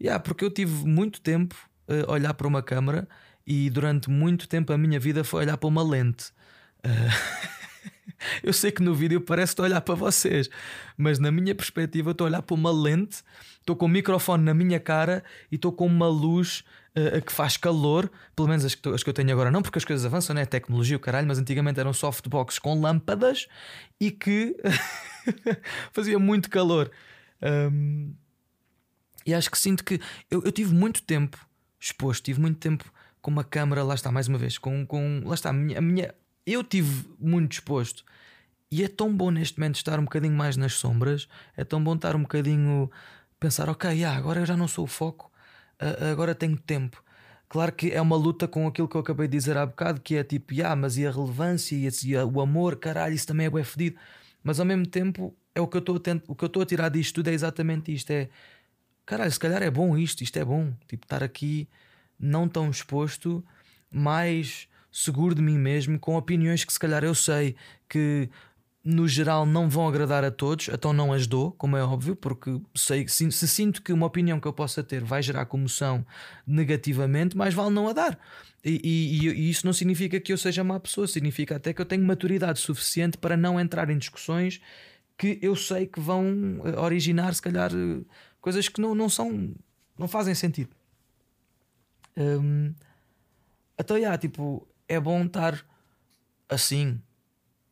Yeah, 0.00 0.22
porque 0.22 0.44
eu 0.44 0.50
tive 0.50 0.86
muito 0.86 1.20
tempo 1.20 1.56
a 1.88 2.12
olhar 2.12 2.34
para 2.34 2.46
uma 2.46 2.62
câmera 2.62 3.08
e 3.46 3.68
durante 3.70 4.10
muito 4.10 4.48
tempo 4.48 4.72
a 4.72 4.78
minha 4.78 4.98
vida 4.98 5.24
foi 5.24 5.42
olhar 5.42 5.56
para 5.56 5.68
uma 5.68 5.82
lente. 5.82 6.32
Uh... 6.84 7.52
Eu 8.42 8.52
sei 8.52 8.70
que 8.70 8.82
no 8.82 8.94
vídeo 8.94 9.20
parece 9.20 9.52
estou 9.52 9.64
a 9.64 9.68
olhar 9.68 9.80
para 9.80 9.94
vocês, 9.94 10.48
mas 10.96 11.18
na 11.18 11.30
minha 11.30 11.54
perspectiva 11.54 12.12
estou 12.12 12.26
a 12.26 12.30
olhar 12.30 12.42
para 12.42 12.54
uma 12.54 12.70
lente, 12.70 13.22
estou 13.58 13.76
com 13.76 13.86
o 13.86 13.88
microfone 13.88 14.44
na 14.44 14.54
minha 14.54 14.78
cara 14.78 15.24
e 15.50 15.56
estou 15.56 15.72
com 15.72 15.86
uma 15.86 16.08
luz 16.08 16.64
uh, 16.96 17.20
que 17.22 17.32
faz 17.32 17.56
calor, 17.56 18.10
pelo 18.34 18.48
menos 18.48 18.64
as 18.64 18.74
que, 18.74 18.88
as 18.88 19.02
que, 19.02 19.10
eu 19.10 19.14
tenho 19.14 19.32
agora 19.32 19.50
não, 19.50 19.62
porque 19.62 19.78
as 19.78 19.84
coisas 19.84 20.04
avançam, 20.04 20.34
né? 20.34 20.44
Tecnologia, 20.44 20.96
o 20.96 21.00
caralho, 21.00 21.26
mas 21.26 21.38
antigamente 21.38 21.80
eram 21.80 21.92
softbox 21.92 22.58
com 22.58 22.80
lâmpadas 22.80 23.48
e 24.00 24.10
que 24.10 24.56
fazia 25.92 26.18
muito 26.18 26.50
calor. 26.50 26.90
Um, 27.42 28.14
e 29.26 29.34
acho 29.34 29.50
que 29.50 29.58
sinto 29.58 29.84
que 29.84 30.00
eu, 30.30 30.42
eu 30.44 30.52
tive 30.52 30.74
muito 30.74 31.02
tempo 31.02 31.38
exposto, 31.80 32.24
tive 32.24 32.40
muito 32.40 32.58
tempo 32.58 32.92
com 33.22 33.30
uma 33.30 33.44
câmera, 33.44 33.82
lá 33.84 33.94
está, 33.94 34.12
mais 34.12 34.28
uma 34.28 34.36
vez, 34.36 34.58
com, 34.58 34.84
com 34.84 35.22
lá 35.24 35.34
está, 35.34 35.50
a 35.50 35.52
minha, 35.52 35.78
a 35.78 35.80
minha 35.80 36.14
eu 36.44 36.62
tive 36.64 37.08
muito 37.18 37.50
disposto. 37.50 38.04
E 38.70 38.82
é 38.82 38.88
tão 38.88 39.14
bom 39.14 39.30
neste 39.30 39.58
momento 39.58 39.76
estar 39.76 39.98
um 40.00 40.04
bocadinho 40.04 40.34
mais 40.34 40.56
nas 40.56 40.74
sombras, 40.74 41.28
é 41.56 41.62
tão 41.64 41.82
bom 41.82 41.94
estar 41.94 42.16
um 42.16 42.22
bocadinho 42.22 42.90
pensar, 43.38 43.68
ok, 43.68 43.90
yeah, 43.90 44.16
agora 44.16 44.40
eu 44.40 44.46
já 44.46 44.56
não 44.56 44.66
sou 44.66 44.84
o 44.84 44.88
foco, 44.88 45.30
agora 46.10 46.34
tenho 46.34 46.56
tempo. 46.56 47.02
Claro 47.48 47.72
que 47.72 47.90
é 47.90 48.00
uma 48.00 48.16
luta 48.16 48.48
com 48.48 48.66
aquilo 48.66 48.88
que 48.88 48.96
eu 48.96 49.00
acabei 49.02 49.28
de 49.28 49.36
dizer 49.36 49.56
há 49.58 49.66
bocado, 49.66 50.00
que 50.00 50.16
é 50.16 50.24
tipo, 50.24 50.54
yeah, 50.54 50.74
mas 50.74 50.96
e 50.96 51.06
a 51.06 51.10
relevância 51.10 51.76
e, 51.76 51.88
e 52.06 52.16
a, 52.16 52.24
o 52.24 52.40
amor, 52.40 52.76
caralho, 52.76 53.14
isso 53.14 53.26
também 53.26 53.46
é 53.46 53.50
bem 53.50 53.62
fedido. 53.62 53.98
Mas 54.42 54.58
ao 54.58 54.64
mesmo 54.66 54.86
tempo, 54.86 55.36
é 55.54 55.60
o 55.60 55.68
que 55.68 55.76
eu 55.76 55.80
estou 55.80 55.96
a, 55.96 56.32
o 56.32 56.34
que 56.34 56.44
eu 56.44 56.46
estou 56.46 56.62
a 56.62 56.66
tirar 56.66 56.88
disto 56.88 57.16
tudo 57.16 57.28
é 57.28 57.32
exatamente 57.34 57.92
isto: 57.92 58.10
é 58.10 58.30
caralho, 59.04 59.30
se 59.30 59.38
calhar 59.38 59.62
é 59.62 59.70
bom 59.70 59.96
isto, 59.98 60.22
isto 60.22 60.38
é 60.38 60.44
bom. 60.44 60.72
Tipo, 60.88 61.04
estar 61.04 61.22
aqui 61.22 61.68
não 62.18 62.48
tão 62.48 62.70
exposto, 62.70 63.44
mais 63.90 64.68
seguro 64.90 65.34
de 65.34 65.42
mim 65.42 65.58
mesmo, 65.58 65.98
com 65.98 66.16
opiniões 66.16 66.64
que 66.64 66.72
se 66.72 66.78
calhar 66.78 67.02
eu 67.02 67.14
sei 67.14 67.56
que 67.88 68.28
no 68.84 69.06
geral 69.06 69.46
não 69.46 69.68
vão 69.68 69.86
agradar 69.86 70.24
a 70.24 70.30
todos, 70.30 70.68
então 70.68 70.92
não 70.92 71.12
as 71.12 71.26
dou, 71.26 71.52
como 71.52 71.76
é 71.76 71.84
óbvio, 71.84 72.16
porque 72.16 72.60
sei 72.74 73.06
se, 73.06 73.30
sinto 73.30 73.80
que 73.80 73.92
uma 73.92 74.06
opinião 74.06 74.40
que 74.40 74.48
eu 74.48 74.52
possa 74.52 74.82
ter 74.82 75.04
vai 75.04 75.22
gerar 75.22 75.46
comoção 75.46 76.04
negativamente, 76.46 77.36
mais 77.36 77.54
vale 77.54 77.70
não 77.70 77.88
a 77.88 77.92
dar. 77.92 78.18
E, 78.64 78.80
e, 78.82 79.28
e, 79.28 79.50
isso 79.50 79.64
não 79.66 79.72
significa 79.72 80.18
que 80.20 80.32
eu 80.32 80.38
seja 80.38 80.64
má 80.64 80.80
pessoa, 80.80 81.06
significa 81.06 81.56
até 81.56 81.72
que 81.72 81.80
eu 81.80 81.86
tenho 81.86 82.04
maturidade 82.04 82.58
suficiente 82.58 83.16
para 83.18 83.36
não 83.36 83.58
entrar 83.58 83.88
em 83.88 83.98
discussões 83.98 84.60
que 85.16 85.38
eu 85.40 85.54
sei 85.54 85.86
que 85.86 86.00
vão 86.00 86.60
eh, 86.64 86.78
originar, 86.78 87.34
se 87.34 87.42
calhar, 87.42 87.70
eh, 87.72 88.04
coisas 88.40 88.68
que 88.68 88.80
não, 88.80 88.94
não 88.94 89.08
são, 89.08 89.54
não 89.96 90.08
fazem 90.08 90.34
sentido. 90.34 90.70
Um, 92.16 92.74
então, 93.78 93.96
yeah, 93.96 94.16
tipo, 94.18 94.66
é 94.88 95.00
bom 95.00 95.24
estar 95.24 95.64
assim, 96.48 97.00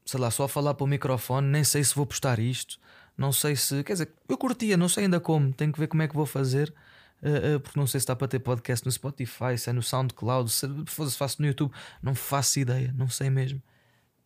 sei 0.04 0.18
lá, 0.18 0.30
só 0.30 0.44
a 0.44 0.48
falar 0.48 0.74
para 0.74 0.84
o 0.84 0.86
microfone. 0.86 1.46
Nem 1.46 1.64
sei 1.64 1.84
se 1.84 1.94
vou 1.94 2.06
postar 2.06 2.38
isto, 2.38 2.78
não 3.16 3.32
sei 3.32 3.56
se. 3.56 3.84
Quer 3.84 3.92
dizer, 3.94 4.12
eu 4.28 4.38
curtia, 4.38 4.76
não 4.76 4.88
sei 4.88 5.04
ainda 5.04 5.20
como, 5.20 5.52
tenho 5.52 5.72
que 5.72 5.78
ver 5.78 5.86
como 5.86 6.02
é 6.02 6.08
que 6.08 6.14
vou 6.14 6.26
fazer. 6.26 6.74
Uh, 7.22 7.56
uh, 7.56 7.60
porque 7.60 7.78
não 7.78 7.86
sei 7.86 8.00
se 8.00 8.04
está 8.04 8.16
para 8.16 8.26
ter 8.26 8.38
podcast 8.38 8.84
no 8.86 8.90
Spotify, 8.90 9.58
se 9.58 9.68
é 9.68 9.72
no 9.74 9.82
SoundCloud, 9.82 10.50
se, 10.50 10.66
se 10.88 11.18
faço 11.18 11.42
no 11.42 11.46
YouTube, 11.46 11.70
não 12.02 12.14
faço 12.14 12.58
ideia, 12.58 12.94
não 12.96 13.10
sei 13.10 13.28
mesmo. 13.28 13.62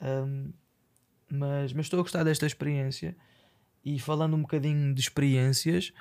Um, 0.00 0.52
mas, 1.28 1.72
mas 1.72 1.86
estou 1.86 1.98
a 1.98 2.02
gostar 2.02 2.22
desta 2.22 2.46
experiência. 2.46 3.16
E 3.84 3.98
falando 3.98 4.34
um 4.36 4.42
bocadinho 4.42 4.94
de 4.94 5.00
experiências, 5.00 5.92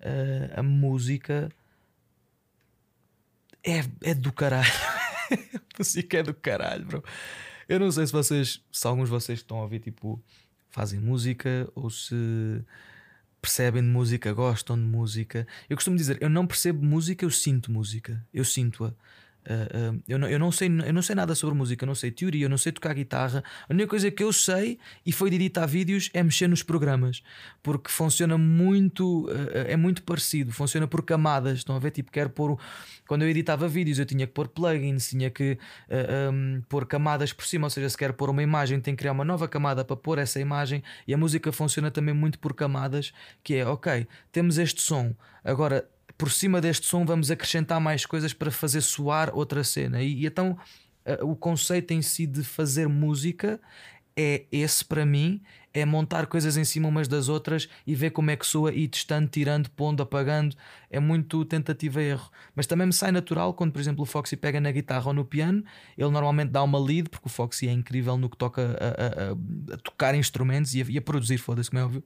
uh, 0.00 0.60
a 0.60 0.62
música 0.62 1.50
é, 3.64 3.84
é 4.02 4.14
do 4.14 4.32
caralho. 4.32 4.72
música 5.78 6.18
é 6.18 6.22
do 6.22 6.34
caralho, 6.34 6.84
bro. 6.84 7.04
Eu 7.68 7.80
não 7.80 7.90
sei 7.90 8.06
se 8.06 8.12
vocês, 8.12 8.60
se 8.70 8.86
alguns 8.86 9.04
de 9.04 9.10
vocês 9.10 9.38
estão 9.38 9.58
a 9.58 9.62
ouvir, 9.62 9.80
tipo, 9.80 10.22
fazem 10.70 11.00
música 11.00 11.68
ou 11.74 11.88
se 11.90 12.14
percebem 13.40 13.82
de 13.82 13.88
música, 13.88 14.32
gostam 14.32 14.76
de 14.76 14.84
música. 14.84 15.46
Eu 15.68 15.76
costumo 15.76 15.96
dizer, 15.96 16.18
eu 16.20 16.28
não 16.28 16.46
percebo 16.46 16.84
música, 16.84 17.24
eu 17.24 17.30
sinto 17.30 17.72
música. 17.72 18.24
Eu 18.32 18.44
sinto-a. 18.44 18.94
Uh, 19.42 19.94
uh, 19.94 20.02
eu, 20.06 20.18
não, 20.18 20.28
eu, 20.28 20.38
não 20.38 20.52
sei, 20.52 20.68
eu 20.68 20.92
não 20.92 21.02
sei 21.02 21.16
nada 21.16 21.34
sobre 21.34 21.56
música, 21.56 21.84
eu 21.84 21.86
não 21.86 21.94
sei 21.94 22.10
teoria, 22.10 22.46
eu 22.46 22.48
não 22.48 22.58
sei 22.58 22.70
tocar 22.70 22.94
guitarra. 22.94 23.42
A 23.68 23.72
única 23.72 23.88
coisa 23.88 24.10
que 24.10 24.22
eu 24.22 24.32
sei 24.32 24.78
e 25.04 25.10
foi 25.10 25.30
de 25.30 25.36
editar 25.36 25.66
vídeos 25.66 26.10
é 26.14 26.22
mexer 26.22 26.48
nos 26.48 26.62
programas, 26.62 27.22
porque 27.62 27.90
funciona 27.90 28.38
muito, 28.38 29.26
uh, 29.26 29.32
é 29.66 29.76
muito 29.76 30.02
parecido, 30.02 30.52
funciona 30.52 30.86
por 30.86 31.02
camadas. 31.02 31.58
Estão 31.58 31.74
a 31.74 31.78
ver? 31.78 31.90
Tipo, 31.90 32.12
quero 32.12 32.30
pôr. 32.30 32.58
Quando 33.06 33.22
eu 33.22 33.28
editava 33.28 33.68
vídeos, 33.68 33.98
eu 33.98 34.06
tinha 34.06 34.26
que 34.26 34.32
pôr 34.32 34.48
plugins, 34.48 35.10
tinha 35.10 35.28
que 35.28 35.58
um, 36.32 36.62
pôr 36.68 36.86
camadas 36.86 37.32
por 37.32 37.44
cima, 37.44 37.66
ou 37.66 37.70
seja, 37.70 37.88
se 37.88 37.98
quero 37.98 38.14
pôr 38.14 38.30
uma 38.30 38.42
imagem, 38.42 38.80
tenho 38.80 38.96
que 38.96 39.00
criar 39.00 39.12
uma 39.12 39.24
nova 39.24 39.46
camada 39.48 39.84
para 39.84 39.96
pôr 39.96 40.18
essa 40.18 40.40
imagem. 40.40 40.82
E 41.06 41.12
a 41.12 41.18
música 41.18 41.52
funciona 41.52 41.90
também 41.90 42.14
muito 42.14 42.38
por 42.38 42.54
camadas, 42.54 43.12
que 43.42 43.56
é 43.56 43.66
ok, 43.66 44.06
temos 44.30 44.56
este 44.56 44.80
som, 44.80 45.14
agora 45.44 45.86
por 46.16 46.30
cima 46.30 46.60
deste 46.60 46.86
som 46.86 47.04
vamos 47.04 47.30
acrescentar 47.30 47.80
mais 47.80 48.06
coisas 48.06 48.32
para 48.32 48.50
fazer 48.50 48.80
soar 48.80 49.30
outra 49.34 49.64
cena. 49.64 50.02
E, 50.02 50.22
e 50.22 50.26
então 50.26 50.56
uh, 51.06 51.26
o 51.26 51.36
conceito 51.36 51.92
em 51.92 52.02
si 52.02 52.26
de 52.26 52.42
fazer 52.42 52.88
música 52.88 53.60
é 54.16 54.44
esse 54.52 54.84
para 54.84 55.06
mim, 55.06 55.40
é 55.72 55.84
montar 55.86 56.26
coisas 56.26 56.56
em 56.56 56.64
cima 56.64 56.88
umas 56.88 57.08
das 57.08 57.28
outras 57.28 57.68
e 57.86 57.94
ver 57.94 58.10
como 58.10 58.30
é 58.30 58.36
que 58.36 58.46
soa 58.46 58.72
e 58.72 58.86
testando, 58.86 59.28
tirando, 59.28 59.70
pondo, 59.70 60.02
apagando. 60.02 60.54
É 60.90 61.00
muito 61.00 61.44
tentativa 61.46 62.02
e 62.02 62.10
erro. 62.10 62.30
Mas 62.54 62.66
também 62.66 62.86
me 62.86 62.92
sai 62.92 63.10
natural 63.10 63.54
quando, 63.54 63.72
por 63.72 63.80
exemplo, 63.80 64.02
o 64.02 64.06
Foxy 64.06 64.36
pega 64.36 64.60
na 64.60 64.70
guitarra 64.70 65.06
ou 65.06 65.14
no 65.14 65.24
piano, 65.24 65.64
ele 65.96 66.10
normalmente 66.10 66.50
dá 66.50 66.62
uma 66.62 66.78
lead, 66.78 67.08
porque 67.08 67.26
o 67.26 67.30
Foxy 67.30 67.68
é 67.68 67.72
incrível 67.72 68.18
no 68.18 68.28
que 68.28 68.36
toca 68.36 68.76
a, 68.78 69.72
a, 69.72 69.74
a 69.74 69.76
tocar 69.78 70.14
instrumentos 70.14 70.74
e 70.74 70.82
a, 70.82 70.86
e 70.88 70.98
a 70.98 71.02
produzir, 71.02 71.38
foda-se, 71.38 71.70
como 71.70 71.80
é 71.80 71.84
óbvio. 71.84 72.04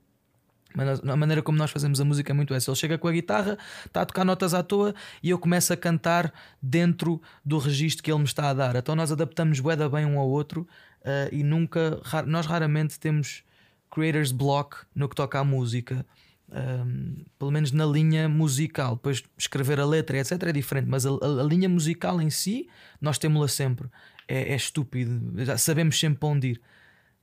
Mas 0.74 1.00
a 1.00 1.16
maneira 1.16 1.42
como 1.42 1.56
nós 1.56 1.70
fazemos 1.70 2.00
a 2.00 2.04
música 2.04 2.32
é 2.32 2.34
muito 2.34 2.52
essa. 2.52 2.70
Ele 2.70 2.76
chega 2.76 2.98
com 2.98 3.08
a 3.08 3.12
guitarra, 3.12 3.58
está 3.84 4.02
a 4.02 4.06
tocar 4.06 4.24
notas 4.24 4.52
à 4.52 4.62
toa 4.62 4.94
e 5.22 5.30
eu 5.30 5.38
começo 5.38 5.72
a 5.72 5.76
cantar 5.76 6.32
dentro 6.60 7.20
do 7.44 7.58
registro 7.58 8.02
que 8.02 8.10
ele 8.10 8.18
me 8.18 8.24
está 8.24 8.50
a 8.50 8.54
dar. 8.54 8.76
Então 8.76 8.94
nós 8.94 9.10
adaptamos 9.10 9.58
bué 9.60 9.76
bem 9.88 10.04
um 10.04 10.18
ao 10.18 10.28
outro 10.28 10.66
uh, 11.00 11.34
e 11.34 11.42
nunca, 11.42 12.00
nós 12.26 12.46
raramente 12.46 13.00
temos 13.00 13.42
creators 13.90 14.32
block 14.32 14.76
no 14.94 15.08
que 15.08 15.14
toca 15.14 15.38
à 15.38 15.44
música. 15.44 16.04
Um, 16.48 17.24
pelo 17.38 17.50
menos 17.50 17.72
na 17.72 17.84
linha 17.84 18.28
musical. 18.28 18.96
Depois 18.96 19.22
escrever 19.36 19.80
a 19.80 19.84
letra, 19.84 20.18
etc., 20.18 20.42
é 20.44 20.52
diferente, 20.52 20.86
mas 20.88 21.04
a, 21.04 21.10
a, 21.10 21.40
a 21.40 21.42
linha 21.42 21.68
musical 21.68 22.20
em 22.20 22.30
si, 22.30 22.68
nós 23.00 23.18
temos-la 23.18 23.48
sempre. 23.48 23.88
É, 24.28 24.52
é, 24.52 24.56
estúpido, 24.56 25.44
já 25.44 25.58
sabemos 25.58 25.98
sempre 25.98 26.20
para 26.20 26.28
onde 26.28 26.48
ir. 26.48 26.60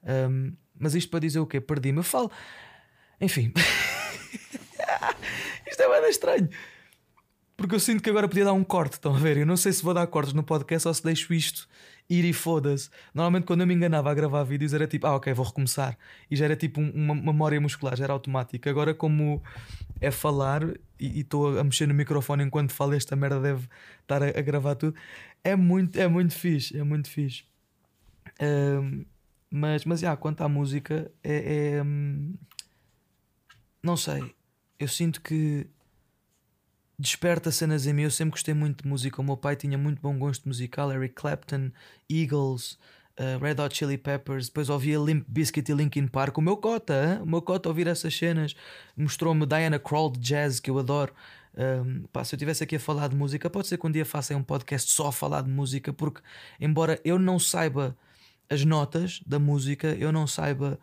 Um, 0.04 0.54
mas 0.78 0.96
isto 0.96 1.10
para 1.10 1.22
dizer 1.22 1.40
o 1.40 1.46
quê? 1.46 1.62
Perdi-me. 1.62 2.00
Eu 2.00 2.04
falo. 2.04 2.32
Enfim. 3.20 3.52
Isto 5.70 5.84
é 5.84 6.02
bem 6.02 6.10
estranho. 6.10 6.50
Porque 7.56 7.76
eu 7.76 7.80
sinto 7.80 8.04
que 8.04 8.10
agora 8.10 8.28
podia 8.28 8.46
dar 8.46 8.54
um 8.54 8.64
corte, 8.64 8.94
estão 8.94 9.16
a 9.16 9.18
ver? 9.18 9.38
Eu 9.38 9.46
não 9.46 9.56
sei 9.56 9.72
se 9.72 9.84
vou 9.84 9.94
dar 9.94 10.06
cortes 10.08 10.34
no 10.34 10.44
podcast 10.44 10.88
ou 10.88 10.94
se 10.94 11.04
deixo 11.04 11.34
isto 11.34 11.68
ir 12.10 12.26
e 12.26 12.34
foda-se. 12.34 12.90
Normalmente, 13.14 13.46
quando 13.46 13.62
eu 13.62 13.68
me 13.68 13.74
enganava 13.74 14.12
a 14.12 14.14
gravar 14.14 14.44
vídeos, 14.44 14.74
era 14.74 14.88
tipo, 14.88 15.08
ah, 15.08 15.16
ok, 15.16 15.34
vou 15.34 15.46
recomeçar. 15.46 15.98
E 16.30 16.36
já 16.36 16.46
era 16.46 16.56
tipo 16.56 16.82
uma 16.82 17.16
memória 17.16 17.60
muscular, 17.62 17.96
já 17.96 18.06
era 18.06 18.14
automático. 18.14 18.68
Agora, 18.68 18.94
como 18.94 19.42
é 20.02 20.12
falar 20.12 20.64
e 21.00 21.22
estou 21.22 21.58
a 21.58 21.64
mexer 21.64 21.88
no 21.88 21.94
microfone 21.94 22.44
enquanto 22.44 22.72
falo, 22.72 22.94
esta 22.94 23.16
merda 23.16 23.40
deve 23.40 23.68
estar 24.02 24.22
a, 24.22 24.28
a 24.28 24.42
gravar 24.42 24.76
tudo. 24.76 24.96
É 25.44 25.56
muito, 25.56 26.00
é 26.00 26.08
muito 26.08 26.34
fixe, 26.34 26.78
é 26.78 26.84
muito 26.84 27.10
fixe. 27.10 27.46
Um, 28.42 29.06
mas, 29.50 29.86
mas, 29.86 30.00
já, 30.00 30.16
quanto 30.18 30.42
à 30.42 30.50
música, 30.50 31.12
é, 31.24 31.76
é 31.76 31.84
hum, 31.84 32.34
não 33.84 33.98
sei, 33.98 34.34
eu 34.80 34.88
sinto 34.88 35.22
que 35.22 35.68
desperta 36.98 37.52
cenas 37.52 37.86
em 37.86 37.94
mim. 37.94 38.04
Eu 38.04 38.12
sempre 38.12 38.32
gostei 38.32 38.54
muito 38.54 38.84
de 38.84 38.90
música. 38.90 39.22
O 39.22 39.24
meu 39.24 39.38
pai 39.38 39.56
tinha 39.56 39.78
muito 39.78 40.02
bom 40.02 40.18
gosto 40.18 40.48
musical. 40.48 40.92
Eric 40.92 41.16
Clapton, 41.16 41.72
Eagles, 42.10 42.78
uh, 43.20 43.38
Red 43.42 43.62
Hot 43.62 43.76
Chili 43.76 43.98
Peppers, 43.98 44.48
depois 44.48 44.70
ouvia 44.70 44.98
Limp 44.98 45.26
Bizkit 45.28 45.72
e 45.72 45.76
Linkin 45.76 46.08
Park. 46.08 46.38
O 46.38 46.42
meu 46.42 46.58
cota, 46.58 46.94
hein? 46.94 47.22
o 47.22 47.26
meu 47.26 47.42
cota 47.42 47.70
ouvir 47.70 47.88
essas 47.88 48.16
cenas, 48.16 48.56
mostrou-me 48.96 49.46
Diana 49.46 49.80
Krall 49.80 50.12
de 50.12 50.20
jazz, 50.20 50.60
que 50.60 50.70
eu 50.70 50.80
adoro. 50.80 51.14
Um, 51.56 52.04
pá, 52.12 52.24
se 52.24 52.34
eu 52.34 52.38
estivesse 52.38 52.64
aqui 52.64 52.78
a 52.78 52.80
falar 52.80 53.10
de 53.10 53.16
música, 53.16 53.50
pode 53.50 53.68
ser 53.68 53.78
que 53.78 53.86
um 53.86 53.92
dia 53.92 54.06
faça 54.06 54.36
um 54.36 54.44
podcast 54.44 54.92
só 54.92 55.08
a 55.08 55.12
falar 55.12 55.42
de 55.42 55.50
música, 55.50 55.94
porque 55.94 56.22
embora 56.60 57.00
eu 57.06 57.20
não 57.20 57.38
saiba 57.38 57.96
as 58.50 58.66
notas 58.66 59.22
da 59.26 59.38
música, 59.38 59.96
eu 59.96 60.12
não 60.12 60.26
saiba, 60.26 60.80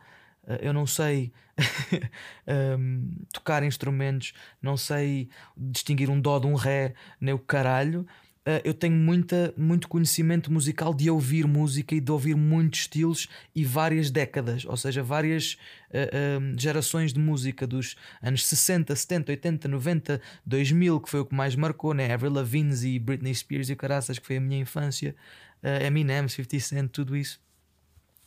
eu 0.61 0.73
não 0.73 0.87
sei 0.87 1.33
um, 2.79 3.11
tocar 3.33 3.63
instrumentos, 3.63 4.33
não 4.61 4.77
sei 4.77 5.29
distinguir 5.57 6.11
um 6.11 6.21
dó 6.21 6.39
de 6.39 6.47
um 6.47 6.55
ré, 6.55 6.95
nem 7.21 7.35
o 7.35 7.39
caralho. 7.39 8.07
Uh, 8.41 8.57
eu 8.65 8.73
tenho 8.73 8.97
muita, 8.97 9.53
muito 9.55 9.87
conhecimento 9.87 10.51
musical 10.51 10.95
de 10.95 11.11
ouvir 11.11 11.47
música 11.47 11.95
e 11.95 12.01
de 12.01 12.11
ouvir 12.11 12.35
muitos 12.35 12.81
estilos 12.81 13.29
e 13.55 13.67
várias 13.67 14.11
décadas, 14.11 14.65
ou 14.65 14.79
seja, 14.79 15.03
várias 15.03 15.59
uh, 15.91 16.59
gerações 16.59 17.13
de 17.13 17.21
música 17.21 17.67
dos 17.67 17.97
anos 18.23 18.47
60, 18.47 18.97
70, 18.97 19.33
80, 19.33 19.69
90, 19.69 20.23
2000, 20.47 21.01
que 21.01 21.11
foi 21.11 21.21
o 21.21 21.27
que 21.27 21.35
mais 21.35 21.55
marcou, 21.55 21.93
né? 21.93 22.11
Avril 22.13 22.33
Lavigne 22.33 22.75
e 22.87 22.99
Britney 22.99 23.35
Spears 23.35 23.69
e 23.69 23.75
o 23.75 23.77
caraças, 23.77 24.19
que 24.19 24.27
foi 24.27 24.39
a 24.39 24.41
minha 24.41 24.59
infância, 24.59 25.15
uh, 25.63 25.85
Eminem, 25.85 26.27
50 26.27 26.61
Cent, 26.61 26.91
tudo 26.91 27.15
isso. 27.15 27.39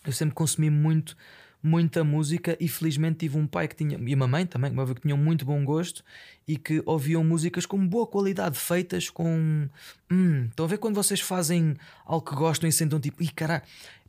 Eu 0.05 0.11
sempre 0.11 0.35
consumi 0.35 0.69
muito 0.69 1.17
muita 1.63 2.03
música 2.03 2.57
e 2.59 2.67
felizmente 2.67 3.19
tive 3.19 3.37
um 3.37 3.47
pai 3.47 3.69
que 3.69 3.75
tinha, 3.75 3.97
e 3.97 4.13
uma 4.13 4.27
mãe 4.27 4.45
também, 4.45 4.73
que 4.93 5.01
tinham 5.01 5.17
muito 5.17 5.45
bom 5.45 5.63
gosto 5.63 6.03
e 6.45 6.57
que 6.57 6.83
ouviam 6.85 7.23
músicas 7.23 7.65
com 7.65 7.87
boa 7.87 8.05
qualidade, 8.05 8.59
feitas 8.59 9.09
com. 9.09 9.69
Hum, 10.11 10.47
estão 10.49 10.65
a 10.65 10.67
ver 10.67 10.77
quando 10.77 10.95
vocês 10.95 11.21
fazem 11.21 11.75
algo 12.05 12.29
que 12.29 12.35
gostam 12.35 12.67
e 12.67 12.71
sentam 12.71 12.99
tipo, 12.99 13.23
ih 13.23 13.29
caralho, 13.29 13.63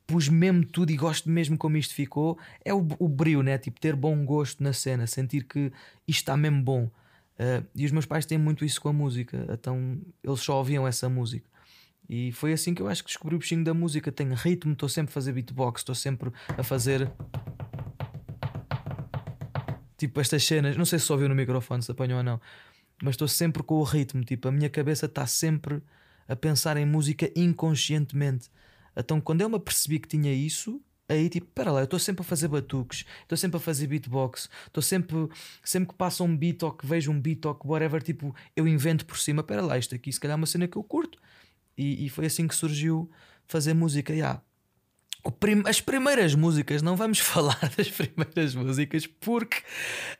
pus 0.05 0.29
mesmo 0.29 0.67
tudo 0.67 0.91
e 0.91 0.97
gosto 0.97 1.31
mesmo 1.31 1.57
como 1.57 1.77
isto 1.77 1.95
ficou. 1.95 2.37
É 2.65 2.75
o, 2.75 2.85
o 2.99 3.09
brilho, 3.09 3.43
né? 3.43 3.57
Tipo, 3.57 3.81
ter 3.81 3.95
bom 3.95 4.25
gosto 4.25 4.61
na 4.63 4.73
cena, 4.73 5.07
sentir 5.07 5.45
que 5.45 5.73
isto 6.09 6.21
está 6.21 6.37
mesmo 6.37 6.61
bom. 6.61 6.91
Uh, 7.39 7.65
e 7.75 7.85
os 7.85 7.93
meus 7.93 8.07
pais 8.07 8.27
têm 8.27 8.39
muito 8.39 8.65
isso 8.65 8.81
com 8.81 8.89
a 8.89 8.93
música, 8.93 9.45
então 9.51 9.99
eles 10.23 10.41
só 10.41 10.59
ouviam 10.59 10.87
essa 10.87 11.09
música. 11.09 11.55
E 12.09 12.33
foi 12.33 12.53
assim 12.53 12.75
que 12.75 12.83
eu 12.83 12.89
acho 12.89 13.03
que 13.03 13.09
descobri 13.09 13.35
o 13.35 13.39
bichinho 13.39 13.65
da 13.65 13.73
música. 13.73 14.13
Tenho 14.13 14.35
ritmo, 14.35 14.73
estou 14.73 14.89
sempre 14.89 15.11
a 15.11 15.15
fazer 15.15 15.33
beatbox, 15.33 15.81
estou 15.81 15.95
sempre 15.95 16.31
a 16.49 16.63
fazer. 16.63 17.11
Tipo 19.97 20.21
estas 20.21 20.45
cenas, 20.45 20.77
não 20.77 20.85
sei 20.85 20.99
se 20.99 21.07
só 21.07 21.15
ouviu 21.15 21.29
no 21.29 21.35
microfone, 21.35 21.83
se 21.83 21.91
apanhou 21.91 22.19
ou 22.19 22.25
não, 22.25 22.41
mas 23.03 23.15
estou 23.15 23.29
sempre 23.29 23.63
com 23.63 23.75
o 23.77 23.83
ritmo. 23.83 24.25
Tipo, 24.25 24.49
a 24.49 24.53
minha 24.53 24.69
cabeça 24.69 25.07
está 25.07 25.27
sempre 25.27 25.83
a 26.29 26.35
pensar 26.35 26.77
em 26.77 26.87
música 26.87 27.31
inconscientemente. 27.37 28.51
Então, 28.97 29.21
quando 29.21 29.41
eu 29.41 29.49
me 29.49 29.57
apercebi 29.57 29.99
que 29.99 30.09
tinha 30.09 30.33
isso, 30.33 30.81
aí 31.09 31.29
tipo, 31.29 31.47
para 31.55 31.71
lá, 31.71 31.81
eu 31.81 31.85
estou 31.85 31.99
sempre 31.99 32.23
a 32.23 32.25
fazer 32.25 32.49
batuques, 32.49 33.05
estou 33.23 33.37
sempre 33.37 33.57
a 33.59 33.61
fazer 33.61 33.87
beatbox, 33.87 34.49
estou 34.67 34.83
sempre, 34.83 35.29
sempre 35.63 35.91
que 35.91 35.95
passa 35.95 36.23
um 36.25 36.37
beat 36.37 36.63
ou 36.63 36.73
que 36.73 36.87
vejo 36.87 37.11
um 37.11 37.21
beat 37.21 37.45
ou 37.45 37.55
que 37.55 37.67
whatever, 37.67 38.03
tipo, 38.03 38.35
eu 38.57 38.67
invento 38.67 39.05
por 39.05 39.19
cima, 39.19 39.43
para 39.43 39.63
lá, 39.63 39.77
isto 39.77 39.95
aqui 39.95 40.13
se 40.13 40.21
calhar 40.21 40.37
é 40.37 40.39
uma 40.39 40.47
cena 40.47 40.69
que 40.69 40.77
eu 40.77 40.83
curto. 40.85 41.19
E, 41.77 42.07
e 42.07 42.09
foi 42.09 42.27
assim 42.27 42.47
que 42.47 42.55
surgiu 42.55 43.11
fazer 43.47 43.75
música. 43.75 44.13
Yeah. 44.13 44.41
Prim 45.33 45.63
as 45.67 45.81
primeiras 45.81 46.35
músicas, 46.35 46.83
não 46.83 46.97
vamos 46.97 47.19
falar 47.21 47.59
das 47.77 47.89
primeiras 47.91 48.55
músicas 48.55 49.07
porque 49.07 49.59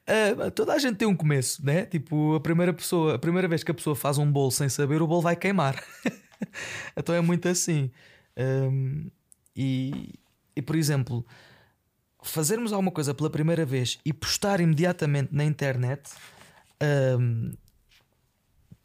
uh, 0.09 0.51
toda 0.51 0.73
a 0.73 0.79
gente 0.79 0.97
tem 0.97 1.09
um 1.09 1.17
começo, 1.17 1.65
né? 1.65 1.85
Tipo, 1.85 2.35
a 2.35 2.41
primeira 2.41 2.73
pessoa, 2.73 3.15
a 3.15 3.19
primeira 3.19 3.47
vez 3.47 3.63
que 3.63 3.71
a 3.71 3.75
pessoa 3.75 3.95
faz 3.95 4.19
um 4.19 4.31
bolo 4.31 4.51
sem 4.51 4.69
saber, 4.69 5.03
o 5.03 5.07
bolo 5.07 5.23
vai 5.23 5.37
queimar. 5.37 5.83
então 6.97 7.15
é 7.15 7.21
muito 7.21 7.49
assim. 7.49 7.91
Um, 8.37 9.11
e, 9.55 10.15
e 10.57 10.63
por 10.63 10.77
exemplo, 10.77 11.25
fazermos 12.23 12.73
alguma 12.73 12.91
coisa 12.91 13.15
pela 13.15 13.31
primeira 13.31 13.65
vez 13.65 13.99
e 14.05 14.13
postar 14.13 14.61
imediatamente 14.61 15.35
na 15.35 15.45
internet 15.45 16.11
um, 17.19 17.53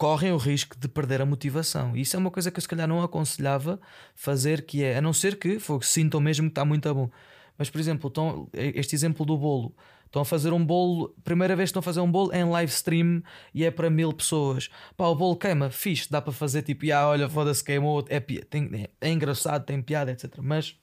correm 0.00 0.32
o 0.32 0.38
risco 0.38 0.78
de 0.78 0.88
perder 0.88 1.20
a 1.20 1.26
motivação. 1.26 1.94
E 1.94 2.00
isso 2.00 2.16
é 2.16 2.18
uma 2.18 2.30
coisa 2.30 2.50
que 2.50 2.58
eu 2.58 2.62
se 2.62 2.66
calhar 2.66 2.88
não 2.88 3.02
aconselhava 3.02 3.78
fazer, 4.14 4.64
que 4.64 4.82
é, 4.82 4.96
a 4.96 5.02
não 5.02 5.12
ser 5.12 5.38
que 5.38 5.58
for, 5.58 5.84
sintam 5.84 6.18
mesmo 6.18 6.46
que 6.46 6.52
está 6.52 6.64
muito 6.64 6.92
bom. 6.94 7.10
Mas, 7.58 7.68
por 7.68 7.78
exemplo, 7.78 8.08
estão, 8.08 8.48
este 8.54 8.94
exemplo 8.96 9.26
do 9.26 9.36
bolo. 9.36 9.76
Estão 10.06 10.22
a 10.22 10.24
fazer 10.24 10.54
um 10.54 10.64
bolo, 10.64 11.14
primeira 11.22 11.54
vez 11.54 11.68
que 11.68 11.72
estão 11.72 11.80
a 11.80 11.82
fazer 11.82 12.00
um 12.00 12.10
bolo 12.10 12.32
em 12.32 12.44
live 12.44 12.72
stream 12.72 13.22
e 13.52 13.62
é 13.62 13.70
para 13.70 13.90
mil 13.90 14.10
pessoas. 14.14 14.70
Pá, 14.96 15.04
o 15.06 15.14
bolo 15.14 15.36
queima, 15.36 15.68
fixe, 15.68 16.10
dá 16.10 16.22
para 16.22 16.32
fazer 16.32 16.62
tipo, 16.62 16.90
ah, 16.94 17.06
olha, 17.06 17.28
foda-se, 17.28 17.62
queimou, 17.62 18.02
é, 18.08 18.20
tem, 18.20 18.70
é, 18.72 19.06
é, 19.06 19.12
engraçado, 19.12 19.66
tem 19.66 19.82
piada, 19.82 20.12
etc. 20.12 20.38
Mas 20.40 20.76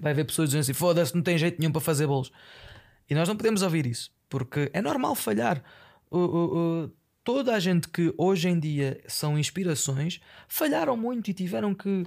vai 0.00 0.10
haver 0.10 0.24
pessoas 0.24 0.48
dizendo 0.48 0.62
assim, 0.62 0.74
foda-se, 0.74 1.14
não 1.14 1.22
tem 1.22 1.38
jeito 1.38 1.60
nenhum 1.60 1.70
para 1.70 1.80
fazer 1.80 2.08
bolos. 2.08 2.32
E 3.08 3.14
nós 3.14 3.28
não 3.28 3.36
podemos 3.36 3.62
ouvir 3.62 3.86
isso, 3.86 4.10
porque 4.28 4.68
é 4.72 4.82
normal 4.82 5.14
falhar. 5.14 5.62
O, 6.10 6.18
o, 6.18 6.84
o 6.84 6.90
toda 7.26 7.56
a 7.56 7.58
gente 7.58 7.88
que 7.88 8.14
hoje 8.16 8.48
em 8.48 8.56
dia 8.56 9.00
são 9.08 9.36
inspirações 9.36 10.20
falharam 10.46 10.96
muito 10.96 11.28
e 11.28 11.34
tiveram 11.34 11.74
que 11.74 12.06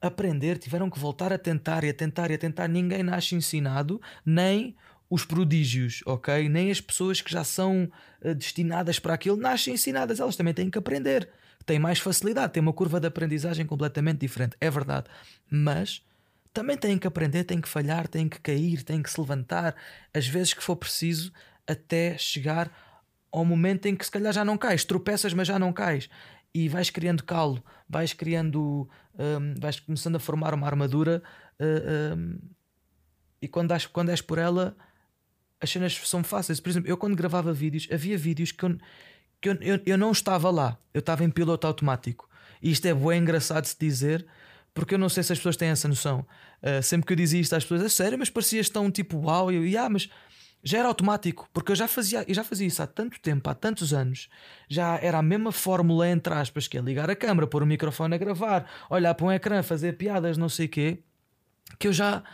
aprender, 0.00 0.58
tiveram 0.58 0.90
que 0.90 0.98
voltar 0.98 1.32
a 1.32 1.38
tentar 1.38 1.84
e 1.84 1.90
a 1.90 1.94
tentar 1.94 2.32
e 2.32 2.34
a 2.34 2.38
tentar. 2.38 2.66
Ninguém 2.66 3.04
nasce 3.04 3.36
ensinado, 3.36 4.02
nem 4.24 4.74
os 5.08 5.24
prodígios, 5.24 6.02
ok? 6.04 6.48
Nem 6.48 6.68
as 6.68 6.80
pessoas 6.80 7.20
que 7.20 7.30
já 7.30 7.44
são 7.44 7.88
uh, 8.20 8.34
destinadas 8.34 8.98
para 8.98 9.14
aquilo 9.14 9.36
nascem 9.36 9.74
ensinadas, 9.74 10.18
elas 10.18 10.34
também 10.34 10.52
têm 10.52 10.68
que 10.68 10.78
aprender. 10.78 11.28
Têm 11.64 11.78
mais 11.78 12.00
facilidade, 12.00 12.52
têm 12.52 12.60
uma 12.60 12.72
curva 12.72 12.98
de 12.98 13.06
aprendizagem 13.06 13.64
completamente 13.64 14.18
diferente, 14.18 14.56
é 14.60 14.68
verdade. 14.68 15.06
Mas 15.48 16.02
também 16.52 16.76
têm 16.76 16.98
que 16.98 17.06
aprender, 17.06 17.44
têm 17.44 17.60
que 17.60 17.68
falhar, 17.68 18.08
têm 18.08 18.28
que 18.28 18.40
cair, 18.40 18.82
têm 18.82 19.00
que 19.00 19.12
se 19.12 19.20
levantar, 19.20 19.76
às 20.12 20.26
vezes 20.26 20.54
que 20.54 20.62
for 20.62 20.74
preciso, 20.74 21.32
até 21.68 22.18
chegar 22.18 22.85
ao 23.36 23.44
momento 23.44 23.84
em 23.84 23.94
que 23.94 24.02
se 24.02 24.10
calhar 24.10 24.32
já 24.32 24.42
não 24.42 24.56
cais, 24.56 24.82
tropeças, 24.82 25.34
mas 25.34 25.46
já 25.46 25.58
não 25.58 25.70
cais, 25.70 26.08
e 26.54 26.70
vais 26.70 26.88
criando 26.88 27.22
calo, 27.22 27.62
vais 27.86 28.14
criando, 28.14 28.88
um, 29.14 29.54
vais 29.60 29.78
começando 29.78 30.16
a 30.16 30.18
formar 30.18 30.54
uma 30.54 30.66
armadura, 30.66 31.22
uh, 31.60 32.16
um, 32.16 32.38
e 33.42 33.46
quando, 33.46 33.74
és, 33.74 33.84
quando 33.84 34.08
és 34.08 34.22
por 34.22 34.38
ela, 34.38 34.74
as 35.60 35.68
cenas 35.68 35.94
são 36.08 36.24
fáceis. 36.24 36.60
Por 36.60 36.70
exemplo, 36.70 36.88
eu 36.88 36.96
quando 36.96 37.14
gravava 37.14 37.52
vídeos, 37.52 37.86
havia 37.92 38.16
vídeos 38.16 38.52
que 38.52 38.64
eu, 38.64 38.78
que 39.38 39.48
eu, 39.50 39.54
eu, 39.60 39.80
eu 39.84 39.98
não 39.98 40.12
estava 40.12 40.50
lá, 40.50 40.78
eu 40.94 41.00
estava 41.00 41.22
em 41.22 41.28
piloto 41.28 41.66
automático, 41.66 42.26
e 42.62 42.70
isto 42.70 42.86
é 42.86 42.94
bem 42.94 43.20
engraçado 43.20 43.64
de 43.64 43.68
se 43.68 43.76
dizer. 43.78 44.26
Porque 44.72 44.92
eu 44.92 44.98
não 44.98 45.08
sei 45.08 45.22
se 45.22 45.32
as 45.32 45.38
pessoas 45.38 45.56
têm 45.56 45.70
essa 45.70 45.88
noção. 45.88 46.26
Uh, 46.62 46.82
sempre 46.82 47.06
que 47.06 47.12
eu 47.14 47.16
dizia 47.16 47.40
isto 47.40 47.56
às 47.56 47.64
pessoas, 47.64 47.82
é 47.82 47.88
sério, 47.88 48.18
mas 48.18 48.28
parecias 48.28 48.68
tão 48.68 48.90
tipo 48.90 49.16
uau, 49.16 49.50
e 49.50 49.72
eu, 49.72 49.82
ah, 49.82 49.88
mas 49.88 50.10
já 50.66 50.78
era 50.78 50.88
automático, 50.88 51.48
porque 51.52 51.70
eu 51.70 51.76
já 51.76 51.86
fazia, 51.86 52.24
eu 52.26 52.34
já 52.34 52.42
fazia 52.42 52.66
isso 52.66 52.82
há 52.82 52.88
tanto 52.88 53.20
tempo, 53.20 53.48
há 53.48 53.54
tantos 53.54 53.94
anos. 53.94 54.28
Já 54.68 54.98
era 55.00 55.16
a 55.18 55.22
mesma 55.22 55.52
fórmula, 55.52 56.08
entre 56.08 56.34
aspas, 56.34 56.66
que 56.66 56.76
é 56.76 56.80
ligar 56.80 57.08
a 57.08 57.14
câmera, 57.14 57.46
pôr 57.46 57.62
o 57.62 57.66
microfone 57.66 58.16
a 58.16 58.18
gravar, 58.18 58.68
olhar 58.90 59.14
para 59.14 59.26
um 59.26 59.30
ecrã, 59.30 59.62
fazer 59.62 59.92
piadas, 59.92 60.36
não 60.36 60.48
sei 60.48 60.66
o 60.66 60.68
quê, 60.68 60.98
que 61.78 61.86
eu 61.86 61.92
já 61.92 62.24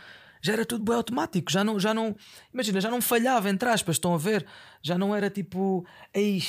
já 0.41 0.51
era 0.51 0.65
tudo 0.65 0.83
bem 0.83 0.95
automático, 0.95 1.49
já 1.49 1.63
não, 1.63 1.79
já 1.79 1.93
não, 1.93 2.13
imagina, 2.51 2.81
já 2.81 2.89
não 2.89 3.01
falhava, 3.01 3.49
entre 3.49 3.69
aspas, 3.69 3.95
estão 3.95 4.13
a 4.13 4.17
ver? 4.17 4.45
Já 4.81 4.97
não 4.97 5.15
era 5.15 5.29
tipo, 5.29 5.85
ei, 6.13 6.43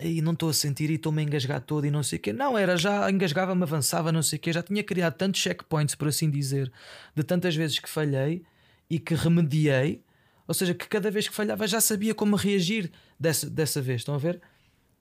ei 0.00 0.20
não 0.20 0.32
estou 0.32 0.50
a 0.50 0.52
sentir 0.52 0.90
e 0.90 0.96
estou-me 0.96 1.22
a 1.22 1.24
engasgar 1.24 1.60
todo 1.60 1.86
e 1.86 1.92
não 1.92 2.02
sei 2.02 2.18
o 2.18 2.20
quê. 2.20 2.32
Não, 2.34 2.58
era 2.58 2.76
já 2.76 3.08
engasgava-me, 3.10 3.62
avançava, 3.62 4.12
não 4.12 4.20
sei 4.20 4.36
o 4.38 4.42
quê. 4.42 4.52
Já 4.52 4.62
tinha 4.62 4.82
criado 4.82 5.14
tantos 5.14 5.40
checkpoints, 5.40 5.94
por 5.94 6.08
assim 6.08 6.28
dizer, 6.28 6.70
de 7.14 7.22
tantas 7.22 7.54
vezes 7.56 7.78
que 7.78 7.88
falhei 7.88 8.42
e 8.90 8.98
que 8.98 9.14
remediei 9.14 10.03
ou 10.46 10.54
seja, 10.54 10.74
que 10.74 10.88
cada 10.88 11.10
vez 11.10 11.28
que 11.28 11.34
falhava 11.34 11.66
já 11.66 11.80
sabia 11.80 12.14
como 12.14 12.36
reagir 12.36 12.90
dessa, 13.18 13.48
dessa 13.48 13.80
vez. 13.80 14.02
Estão 14.02 14.14
a 14.14 14.18
ver? 14.18 14.40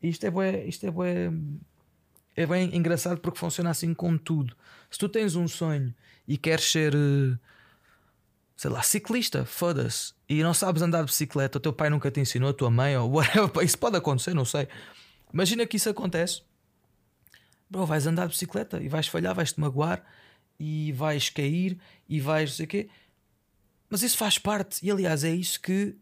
Isto 0.02 0.26
é 0.26 0.32
bué, 0.32 0.66
isto 0.66 0.86
é 0.86 0.92
bué, 0.92 1.32
é 2.36 2.46
bem 2.46 2.76
engraçado 2.76 3.20
porque 3.20 3.40
funciona 3.40 3.70
assim 3.70 3.94
com 3.94 4.18
tudo. 4.18 4.56
Se 4.90 4.98
tu 4.98 5.08
tens 5.08 5.36
um 5.36 5.48
sonho 5.48 5.94
e 6.28 6.38
queres 6.38 6.66
ser, 6.66 6.94
eh, 6.94 7.38
sei 8.56 8.72
lá, 8.72 8.82
ciclista, 8.82 9.46
foda-se, 9.46 10.14
e 10.28 10.42
não 10.42 10.54
sabes 10.54 10.82
andar 10.82 11.00
de 11.00 11.06
bicicleta, 11.06 11.58
o 11.58 11.62
teu 11.62 11.74
pai 11.74 11.90
nunca 11.90 12.10
te 12.10 12.20
ensinou, 12.20 12.50
a 12.50 12.54
tua 12.54 12.70
mãe, 12.70 12.98
ou 12.98 13.12
whatever, 13.14 13.64
isso 13.64 13.78
pode 13.78 13.98
acontecer, 13.98 14.34
não 14.34 14.46
sei. 14.46 14.68
Imagina 15.34 15.66
que 15.66 15.78
isso 15.78 15.90
acontece. 15.90 16.42
Bro, 17.70 17.86
vais 17.86 18.06
andar 18.06 18.28
de 18.28 18.34
bicicleta 18.34 18.82
e 18.82 18.88
vais 18.88 19.08
falhar, 19.08 19.34
vais 19.34 19.52
te 19.52 19.60
magoar 19.60 20.04
e 20.60 20.92
vais 20.92 21.30
cair 21.30 21.78
e 22.08 22.20
vais 22.20 22.52
não 22.52 22.56
sei 22.58 22.66
o 22.66 22.70
quê. 22.70 22.90
Mas 23.94 24.02
isso 24.02 24.18
faz 24.18 24.40
parte, 24.40 24.84
e 24.84 24.90
aliás, 24.90 25.24
é 25.24 25.30
isso 25.30 25.62
que 25.62 25.96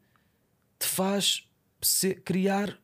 te 0.79 0.87
faz 0.87 1.45
criar, 2.23 2.79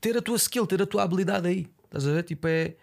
ter 0.00 0.16
a 0.16 0.22
tua 0.22 0.36
skill, 0.36 0.66
ter 0.66 0.80
a 0.80 0.86
tua 0.86 1.02
habilidade 1.02 1.46
aí. 1.46 1.66
Estás 1.84 2.06
a 2.06 2.12
ver? 2.14 2.22
Tipo, 2.22 2.48
é. 2.48 2.76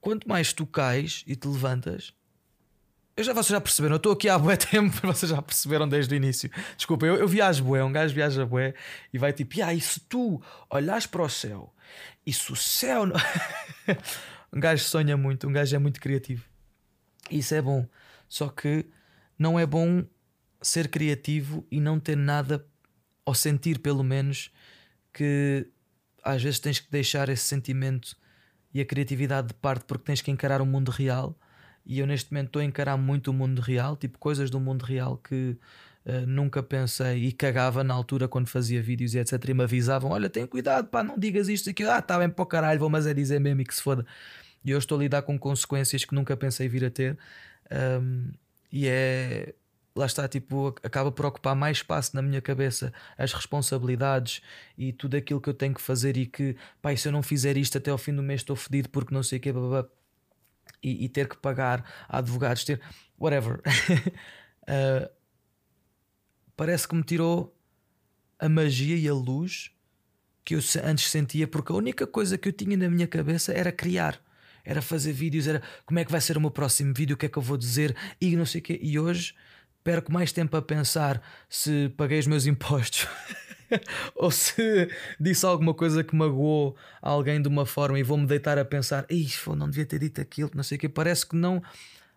Quanto 0.00 0.28
mais 0.28 0.52
tu 0.52 0.64
cais 0.64 1.24
e 1.26 1.34
te 1.34 1.48
levantas, 1.48 2.14
eu 3.16 3.24
já, 3.24 3.32
vocês 3.32 3.48
já 3.48 3.60
perceberam, 3.60 3.94
eu 3.94 3.96
estou 3.96 4.12
aqui 4.12 4.28
há 4.28 4.38
bué 4.38 4.54
tempo, 4.56 4.94
vocês 5.08 5.28
já 5.28 5.42
perceberam 5.42 5.88
desde 5.88 6.14
o 6.14 6.16
início. 6.16 6.48
Desculpa, 6.76 7.06
eu, 7.06 7.16
eu 7.16 7.26
viajo 7.26 7.64
bué, 7.64 7.82
um 7.82 7.90
gajo 7.90 8.14
viaja 8.14 8.46
bué 8.46 8.74
e 9.12 9.18
vai 9.18 9.32
tipo, 9.32 9.60
ah, 9.60 9.74
e 9.74 9.80
se 9.80 9.98
tu 9.98 10.40
olhas 10.70 11.04
para 11.04 11.24
o 11.24 11.28
céu 11.28 11.74
e 12.24 12.32
se 12.32 12.52
o 12.52 12.54
céu. 12.54 13.06
Não... 13.06 13.16
um 14.54 14.60
gajo 14.60 14.84
sonha 14.84 15.16
muito, 15.16 15.48
um 15.48 15.52
gajo 15.52 15.74
é 15.74 15.80
muito 15.80 16.00
criativo. 16.00 16.44
Isso 17.28 17.56
é 17.56 17.60
bom. 17.60 17.84
Só 18.28 18.48
que 18.48 18.86
não 19.38 19.58
é 19.58 19.66
bom 19.66 20.04
ser 20.60 20.88
criativo 20.88 21.66
e 21.70 21.80
não 21.80 22.00
ter 22.00 22.16
nada, 22.16 22.64
ou 23.24 23.34
sentir 23.34 23.78
pelo 23.78 24.02
menos, 24.02 24.50
que 25.12 25.66
às 26.22 26.42
vezes 26.42 26.58
tens 26.58 26.80
que 26.80 26.90
deixar 26.90 27.28
esse 27.28 27.44
sentimento 27.44 28.16
e 28.72 28.80
a 28.80 28.84
criatividade 28.84 29.48
de 29.48 29.54
parte 29.54 29.84
porque 29.84 30.04
tens 30.04 30.20
que 30.20 30.30
encarar 30.30 30.60
o 30.60 30.66
mundo 30.66 30.90
real. 30.90 31.38
E 31.86 31.98
eu 31.98 32.06
neste 32.06 32.32
momento 32.32 32.46
estou 32.46 32.62
a 32.62 32.64
encarar 32.64 32.96
muito 32.96 33.30
o 33.30 33.34
mundo 33.34 33.60
real, 33.60 33.96
tipo 33.96 34.18
coisas 34.18 34.50
do 34.50 34.58
mundo 34.58 34.82
real 34.82 35.18
que 35.18 35.56
uh, 36.06 36.26
nunca 36.26 36.62
pensei 36.62 37.26
e 37.26 37.32
cagava 37.32 37.84
na 37.84 37.92
altura 37.92 38.26
quando 38.26 38.48
fazia 38.48 38.82
vídeos 38.82 39.14
e 39.14 39.18
etc. 39.18 39.32
E 39.48 39.54
me 39.54 39.64
avisavam: 39.64 40.10
Olha, 40.10 40.30
tem 40.30 40.46
cuidado, 40.46 40.88
pá, 40.88 41.04
não 41.04 41.18
digas 41.18 41.48
isto 41.48 41.68
aqui, 41.70 41.84
ah, 41.84 41.98
está 41.98 42.18
bem 42.18 42.30
para 42.30 42.42
o 42.42 42.46
caralho, 42.46 42.80
vou 42.80 42.88
mas 42.88 43.06
é 43.06 43.12
dizer 43.12 43.38
mesmo 43.38 43.60
e 43.60 43.64
que 43.64 43.74
se 43.74 43.82
foda. 43.82 44.04
E 44.64 44.70
eu 44.70 44.78
estou 44.78 44.96
a 44.98 45.02
lidar 45.02 45.22
com 45.22 45.38
consequências 45.38 46.04
que 46.06 46.14
nunca 46.14 46.36
pensei 46.36 46.68
vir 46.68 46.86
a 46.86 46.90
ter. 46.90 47.18
Um, 47.70 48.30
e 48.74 48.88
é 48.88 49.54
lá 49.96 50.06
está, 50.06 50.26
tipo, 50.26 50.74
acaba 50.82 51.12
por 51.12 51.24
ocupar 51.26 51.54
mais 51.54 51.76
espaço 51.76 52.16
na 52.16 52.20
minha 52.20 52.42
cabeça 52.42 52.92
as 53.16 53.32
responsabilidades 53.32 54.42
e 54.76 54.92
tudo 54.92 55.16
aquilo 55.16 55.40
que 55.40 55.48
eu 55.48 55.54
tenho 55.54 55.72
que 55.72 55.80
fazer 55.80 56.16
e 56.16 56.26
que, 56.26 56.56
pai, 56.82 56.96
se 56.96 57.06
eu 57.06 57.12
não 57.12 57.22
fizer 57.22 57.56
isto 57.56 57.78
até 57.78 57.92
ao 57.92 57.98
fim 57.98 58.12
do 58.12 58.22
mês 58.22 58.40
estou 58.40 58.56
fedido 58.56 58.88
porque 58.90 59.14
não 59.14 59.22
sei 59.22 59.38
o 59.38 59.40
que, 59.40 59.50
e, 60.82 61.04
e, 61.04 61.08
ter 61.08 61.28
que 61.28 61.36
pagar 61.36 61.84
a 62.08 62.18
advogados, 62.18 62.64
ter 62.64 62.80
whatever. 63.18 63.60
uh, 64.62 65.08
parece 66.56 66.88
que 66.88 66.96
me 66.96 67.04
tirou 67.04 67.56
a 68.38 68.48
magia 68.48 68.96
e 68.96 69.08
a 69.08 69.14
luz 69.14 69.70
que 70.44 70.56
eu 70.56 70.60
antes 70.82 71.08
sentia, 71.10 71.46
porque 71.46 71.72
a 71.72 71.76
única 71.76 72.06
coisa 72.06 72.36
que 72.36 72.48
eu 72.48 72.52
tinha 72.52 72.76
na 72.76 72.90
minha 72.90 73.06
cabeça 73.06 73.52
era 73.52 73.70
criar. 73.70 74.20
Era 74.64 74.80
fazer 74.80 75.12
vídeos, 75.12 75.46
era 75.46 75.62
como 75.84 75.98
é 75.98 76.04
que 76.04 76.10
vai 76.10 76.20
ser 76.20 76.36
o 76.36 76.40
meu 76.40 76.50
próximo 76.50 76.94
vídeo, 76.94 77.14
o 77.14 77.16
que 77.16 77.26
é 77.26 77.28
que 77.28 77.36
eu 77.36 77.42
vou 77.42 77.56
dizer 77.56 77.94
e 78.20 78.34
não 78.36 78.46
sei 78.46 78.60
o 78.60 78.64
quê. 78.64 78.78
E 78.82 78.98
hoje 78.98 79.34
perco 79.82 80.10
mais 80.10 80.32
tempo 80.32 80.56
a 80.56 80.62
pensar 80.62 81.22
se 81.48 81.90
paguei 81.96 82.18
os 82.18 82.26
meus 82.26 82.46
impostos 82.48 83.06
ou 84.14 84.30
se 84.30 84.88
disse 85.18 85.44
alguma 85.44 85.74
coisa 85.74 86.02
que 86.02 86.14
magoou 86.14 86.76
alguém 87.00 87.40
de 87.40 87.48
uma 87.48 87.66
forma 87.66 87.98
e 87.98 88.02
vou-me 88.02 88.26
deitar 88.26 88.58
a 88.58 88.64
pensar, 88.64 89.06
Ixi, 89.10 89.50
não 89.50 89.68
devia 89.68 89.86
ter 89.86 89.98
dito 89.98 90.20
aquilo, 90.20 90.50
não 90.54 90.62
sei 90.62 90.76
o 90.76 90.80
que. 90.80 90.88
Parece 90.88 91.26
que 91.26 91.36
não. 91.36 91.62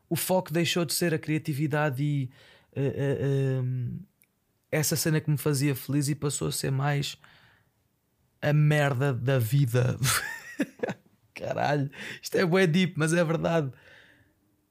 O 0.10 0.16
foco 0.16 0.54
deixou 0.54 0.86
de 0.86 0.94
ser 0.94 1.14
a 1.14 1.20
criatividade 1.20 2.02
e 2.02 2.30
uh, 2.76 2.82
uh, 2.82 3.64
uh, 3.64 4.00
essa 4.72 4.96
cena 4.96 5.20
que 5.20 5.30
me 5.30 5.38
fazia 5.38 5.76
feliz 5.76 6.08
e 6.08 6.16
passou 6.16 6.48
a 6.48 6.52
ser 6.52 6.72
mais 6.72 7.18
a 8.42 8.54
merda 8.54 9.14
da 9.14 9.40
vida. 9.40 9.98
Caralho, 11.38 11.90
isto 12.22 12.36
é 12.36 12.46
bué 12.46 12.66
deep, 12.66 12.94
mas 12.98 13.14
é 13.14 13.24
verdade. 13.24 13.72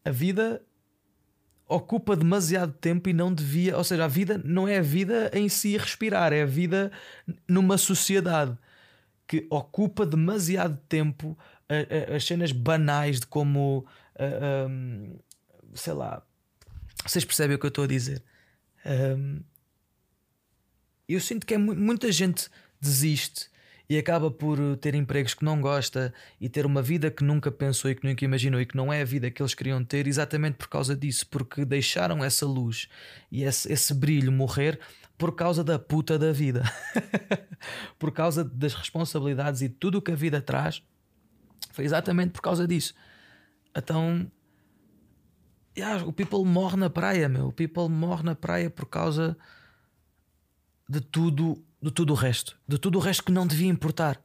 A 0.05 0.11
vida 0.11 0.63
ocupa 1.69 2.17
demasiado 2.17 2.73
tempo 2.73 3.09
e 3.09 3.13
não 3.13 3.33
devia. 3.33 3.77
Ou 3.77 3.85
seja, 3.85 4.05
a 4.05 4.09
vida 4.09 4.41
não 4.45 4.67
é 4.67 4.79
a 4.79 4.83
vida 4.83 5.31
em 5.33 5.49
si 5.49 5.77
respirar, 5.77 6.33
é 6.33 6.43
a 6.43 6.47
vida 6.47 6.91
numa 7.49 7.79
sociedade 7.79 8.57
que 9.27 9.47
ocupa 9.51 10.05
demasiado 10.05 10.79
tempo 10.89 11.37
as 12.15 12.25
cenas 12.25 12.53
banais 12.53 13.21
de 13.21 13.27
como. 13.27 13.87
Um, 14.69 15.17
sei 15.75 15.93
lá. 15.93 16.23
Vocês 17.05 17.25
percebem 17.25 17.57
o 17.57 17.59
que 17.59 17.67
eu 17.67 17.69
estou 17.69 17.85
a 17.85 17.89
dizer? 17.89 18.23
Eu 21.09 21.21
sinto 21.21 21.47
que 21.47 21.55
é 21.55 21.59
muita 21.59 22.11
gente 22.11 22.49
desiste 22.81 23.49
e 23.89 23.97
acaba 23.97 24.31
por 24.31 24.59
ter 24.79 24.95
empregos 24.95 25.35
que 25.35 25.45
não 25.45 25.61
gosta 25.61 26.13
e 26.41 26.49
ter 26.49 26.67
uma 26.67 26.83
vida 26.83 27.11
que 27.11 27.23
nunca 27.23 27.53
pensou 27.53 27.91
e 27.91 27.95
que 27.95 28.07
nunca 28.07 28.25
imaginou 28.25 28.61
e 28.61 28.67
que 28.67 28.77
não 28.77 28.93
é 28.93 29.01
a 29.01 29.05
vida 29.05 29.31
que 29.31 29.41
eles 29.41 29.55
queriam 29.55 29.85
ter, 29.85 30.07
exatamente 30.07 30.57
por 30.57 30.69
causa 30.69 30.97
disso, 30.97 31.27
porque 31.29 31.65
deixaram 31.65 32.25
essa 32.25 32.45
luz 32.45 32.89
e 33.31 33.45
esse, 33.45 33.73
esse 33.73 33.95
brilho 33.95 34.33
morrer 34.33 34.81
por 35.17 35.35
causa 35.35 35.63
da 35.63 35.79
puta 35.79 36.19
da 36.19 36.33
vida, 36.33 36.63
por 37.99 38.13
causa 38.13 38.45
das 38.45 38.75
responsabilidades 38.75 39.63
e 39.63 39.69
tudo 39.69 39.99
o 39.99 40.03
que 40.03 40.13
a 40.13 40.17
vida 40.17 40.41
traz. 40.41 40.83
Foi 41.71 41.85
exatamente 41.85 42.33
por 42.33 42.43
causa 42.43 42.67
disso. 42.67 42.95
Então, 43.75 44.31
yeah, 45.77 46.05
o 46.05 46.13
people 46.13 46.45
morre 46.45 46.77
na 46.77 46.91
praia, 46.91 47.29
meu. 47.29 47.49
O 47.49 47.53
people 47.53 47.89
morre 47.89 48.23
na 48.25 48.35
praia 48.35 48.69
por 48.69 48.87
causa 48.87 49.37
de 50.89 51.01
tudo 51.01 51.63
de 51.81 51.91
tudo 51.91 52.13
o 52.13 52.17
resto, 52.17 52.57
de 52.67 52.79
tudo 52.79 52.99
o 52.99 53.01
resto 53.01 53.25
que 53.25 53.33
não 53.33 53.47
devia 53.47 53.69
importar, 53.69 54.21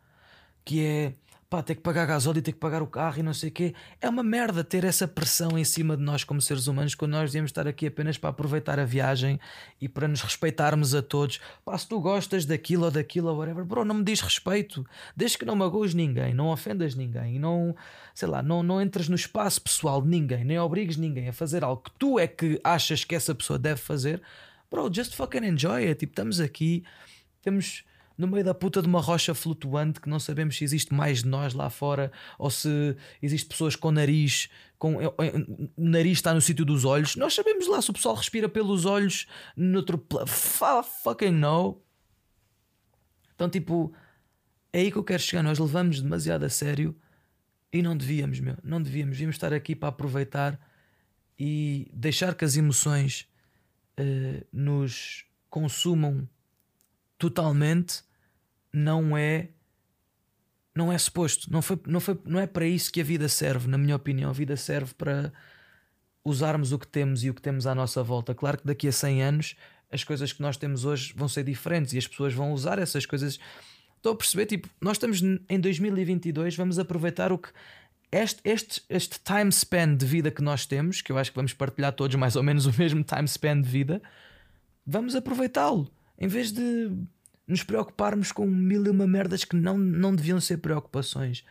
que 0.64 0.86
é 0.86 1.14
pá, 1.52 1.62
ter 1.62 1.76
que 1.76 1.82
pagar 1.82 2.06
gasóleo 2.06 2.42
ter 2.42 2.54
que 2.54 2.58
pagar 2.58 2.82
o 2.82 2.88
carro 2.88 3.20
e 3.20 3.24
não 3.24 3.34
sei 3.34 3.50
o 3.50 3.52
quê. 3.52 3.76
É 4.00 4.08
uma 4.08 4.24
merda 4.24 4.64
ter 4.64 4.86
essa 4.86 5.06
pressão 5.06 5.60
em 5.60 5.66
cima 5.66 5.98
de 5.98 6.02
nós 6.02 6.24
como 6.24 6.42
seres 6.42 6.66
humanos 6.66 6.96
quando 6.96 7.12
nós 7.12 7.30
devíamos 7.30 7.50
estar 7.50 7.68
aqui 7.68 7.88
apenas 7.88 8.18
para 8.18 8.30
aproveitar 8.30 8.80
a 8.80 8.86
viagem 8.86 9.38
e 9.80 9.90
para 9.90 10.08
nos 10.08 10.22
respeitarmos 10.22 10.96
a 10.96 11.02
todos. 11.02 11.42
Pá, 11.66 11.78
se 11.78 11.90
tu 11.90 12.00
gostas 12.00 12.46
daquilo 12.46 12.86
ou 12.86 12.92
daquilo 12.92 13.28
ou 13.28 13.38
whatever, 13.38 13.66
bro, 13.66 13.84
não 13.84 13.96
me 13.96 14.04
diz 14.06 14.22
respeito. 14.22 14.86
Desde 15.14 15.38
que 15.38 15.44
não 15.44 15.58
magoes 15.58 15.94
ninguém, 15.94 16.34
não 16.34 16.48
ofendas 16.48 16.96
ninguém 16.96 17.38
não, 17.38 17.76
sei 18.16 18.30
lá, 18.30 18.42
não, 18.42 18.64
não 18.64 18.82
entres 18.82 19.10
no 19.10 19.16
espaço 19.16 19.62
pessoal 19.62 20.02
de 20.02 20.08
ninguém, 20.08 20.46
nem 20.46 20.58
obrigues 20.58 20.96
ninguém 20.96 21.28
a 21.28 21.34
fazer 21.34 21.66
algo 21.66 21.82
que 21.82 21.92
tu 22.00 22.18
é 22.18 22.28
que 22.28 22.62
achas 22.64 23.04
que 23.04 23.14
essa 23.14 23.36
pessoa 23.36 23.60
deve 23.60 23.82
fazer. 23.82 24.22
Bro, 24.70 24.90
just 24.94 25.16
fucking 25.16 25.46
enjoy 25.46 25.86
it. 25.86 26.00
Tipo, 26.00 26.14
estamos 26.14 26.40
aqui 26.40 26.86
temos 27.42 27.84
no 28.18 28.28
meio 28.28 28.44
da 28.44 28.54
puta 28.54 28.82
de 28.82 28.88
uma 28.88 29.02
rocha 29.02 29.34
flutuante 29.34 30.00
que 30.00 30.10
não 30.10 30.20
sabemos 30.20 30.58
se 30.58 30.64
existe 30.64 30.94
mais 30.94 31.24
de 31.24 31.28
nós 31.28 31.54
lá 31.54 31.70
fora 31.70 32.12
ou 32.38 32.50
se 32.50 32.96
existe 33.22 33.48
pessoas 33.48 33.76
com 33.76 33.92
nariz, 33.92 34.50
com 34.78 34.98
o 34.98 35.90
nariz 35.90 36.20
está 36.20 36.34
no 36.34 36.42
sítio 36.42 36.64
dos 36.64 36.86
olhos. 36.86 37.16
Nós 37.16 37.34
sabemos 37.34 37.68
lá 37.68 37.82
se 37.82 37.90
o 37.90 37.94
pessoal 37.94 38.16
respira 38.16 38.48
pelos 38.48 38.86
olhos 38.86 39.28
noutro 39.56 40.04
fucking 40.28 41.32
no. 41.32 41.82
Então, 43.34 43.50
tipo, 43.50 43.92
é 44.72 44.82
aí 44.82 44.92
que 44.92 44.98
eu 44.98 45.04
quero 45.04 45.22
chegar. 45.22 45.42
Nós 45.42 45.58
levamos 45.58 46.02
demasiado 46.02 46.44
a 46.44 46.50
sério 46.50 46.96
e 47.74 47.82
não 47.82 47.98
devíamos, 47.98 48.40
meu. 48.40 48.58
Não 48.64 48.82
devíamos. 48.82 49.14
Devíamos 49.14 49.36
estar 49.36 49.52
aqui 49.52 49.76
para 49.76 49.90
aproveitar 49.90 50.60
e 51.40 51.90
deixar 51.92 52.36
que 52.36 52.46
as 52.46 52.56
emoções 52.56 53.28
uh, 54.00 54.46
nos 54.54 55.26
consumam 55.50 56.30
totalmente 57.22 58.02
não 58.74 59.16
é 59.16 59.50
não 60.74 60.92
é 60.92 60.98
suposto, 60.98 61.52
não 61.52 61.62
foi, 61.62 61.78
não 61.86 62.00
foi, 62.00 62.18
não 62.26 62.40
é 62.40 62.48
para 62.48 62.66
isso 62.66 62.92
que 62.92 63.02
a 63.02 63.04
vida 63.04 63.28
serve, 63.28 63.68
na 63.68 63.78
minha 63.78 63.96
opinião. 63.96 64.30
A 64.30 64.34
vida 64.34 64.56
serve 64.56 64.94
para 64.94 65.32
usarmos 66.24 66.72
o 66.72 66.80
que 66.80 66.88
temos 66.88 67.26
e 67.26 67.30
o 67.30 67.34
que 67.34 67.42
temos 67.42 67.68
à 67.68 67.76
nossa 67.76 68.02
volta. 68.02 68.34
Claro 68.34 68.58
que 68.58 68.66
daqui 68.66 68.88
a 68.88 68.92
100 68.92 69.22
anos 69.22 69.56
as 69.92 70.06
coisas 70.06 70.32
que 70.32 70.42
nós 70.42 70.56
temos 70.56 70.86
hoje 70.86 71.14
vão 71.14 71.28
ser 71.28 71.44
diferentes 71.44 71.92
e 71.92 71.98
as 71.98 72.08
pessoas 72.08 72.34
vão 72.34 72.54
usar 72.54 72.80
essas 72.80 73.06
coisas. 73.06 73.38
Estou 73.98 74.14
a 74.14 74.16
perceber, 74.16 74.46
tipo, 74.46 74.70
nós 74.80 74.94
estamos 74.94 75.22
em 75.22 75.60
2022, 75.60 76.56
vamos 76.56 76.80
aproveitar 76.80 77.34
o 77.34 77.38
que 77.38 77.50
este, 78.10 78.42
este, 78.46 78.82
este 78.90 79.20
time 79.20 79.52
span 79.52 79.94
de 79.94 80.06
vida 80.06 80.32
que 80.32 80.42
nós 80.42 80.66
temos, 80.66 81.02
que 81.02 81.12
eu 81.12 81.18
acho 81.18 81.32
que 81.32 81.36
vamos 81.36 81.54
partilhar 81.54 81.92
todos 81.92 82.16
mais 82.16 82.38
ou 82.38 82.44
menos 82.44 82.66
o 82.66 82.74
mesmo 82.78 83.04
time 83.04 83.28
span 83.28 83.62
de 83.62 83.68
vida, 83.68 84.02
vamos 84.88 85.16
aproveitá-lo 85.16 85.92
em 86.22 86.28
vez 86.28 86.52
de 86.52 86.92
nos 87.48 87.64
preocuparmos 87.64 88.32
com 88.32 88.46
mil 88.46 88.86
e 88.86 88.90
uma 88.90 89.08
merdas 89.08 89.44
que 89.44 89.56
não, 89.56 89.76
não 89.76 90.16
deviam 90.16 90.40
ser 90.40 90.58
preocupações, 90.58 91.44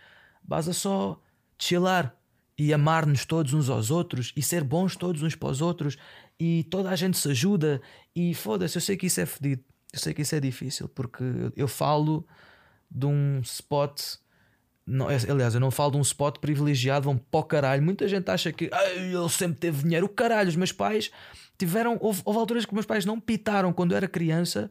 basta 0.43 0.73
só 0.73 1.21
chilar 1.59 2.17
e 2.57 2.73
amar-nos 2.73 3.25
todos 3.25 3.53
uns 3.53 3.69
aos 3.69 3.91
outros 3.91 4.33
e 4.37 4.43
ser 4.43 4.63
bons 4.63 4.95
todos 4.95 5.25
uns 5.25 5.35
para 5.35 5.49
os 5.49 5.61
outros 5.61 5.99
e 6.39 6.65
toda 6.71 6.89
a 6.89 6.95
gente 6.95 7.19
se 7.19 7.29
ajuda 7.29 7.83
e 8.15 8.33
foda-se, 8.33 8.79
eu 8.79 8.81
sei 8.81 8.97
que 8.97 9.09
isso 9.09 9.21
é 9.21 9.27
fedido, 9.27 9.65
eu 9.93 9.99
sei 9.99 10.15
que 10.15 10.23
isso 10.23 10.37
é 10.37 10.41
difícil 10.41 10.89
porque 10.89 11.25
eu 11.57 11.67
falo 11.67 12.25
de 12.89 13.07
um 13.07 13.41
spot. 13.41 14.01
Não, 14.93 15.09
é, 15.09 15.17
aliás, 15.29 15.55
eu 15.55 15.61
não 15.61 15.71
falo 15.71 15.93
de 15.93 15.99
um 15.99 16.01
spot 16.01 16.39
privilegiado, 16.39 17.05
vão 17.05 17.17
para 17.17 17.41
o 17.41 17.45
caralho. 17.45 17.81
Muita 17.81 18.09
gente 18.09 18.29
acha 18.29 18.53
que 18.53 18.69
ele 18.97 19.29
sempre 19.29 19.59
teve 19.59 19.85
dinheiro. 19.85 20.07
O 20.07 20.09
caralho, 20.09 20.49
os 20.49 20.57
meus 20.57 20.73
pais 20.73 21.13
tiveram. 21.57 21.97
Houve, 22.01 22.23
houve 22.25 22.39
alturas 22.41 22.67
que 22.67 22.75
meus 22.75 22.87
pais 22.87 23.05
não 23.05 23.21
pitaram 23.21 23.73
quando 23.73 23.93
eu 23.93 23.97
era 23.97 24.09
criança 24.09 24.69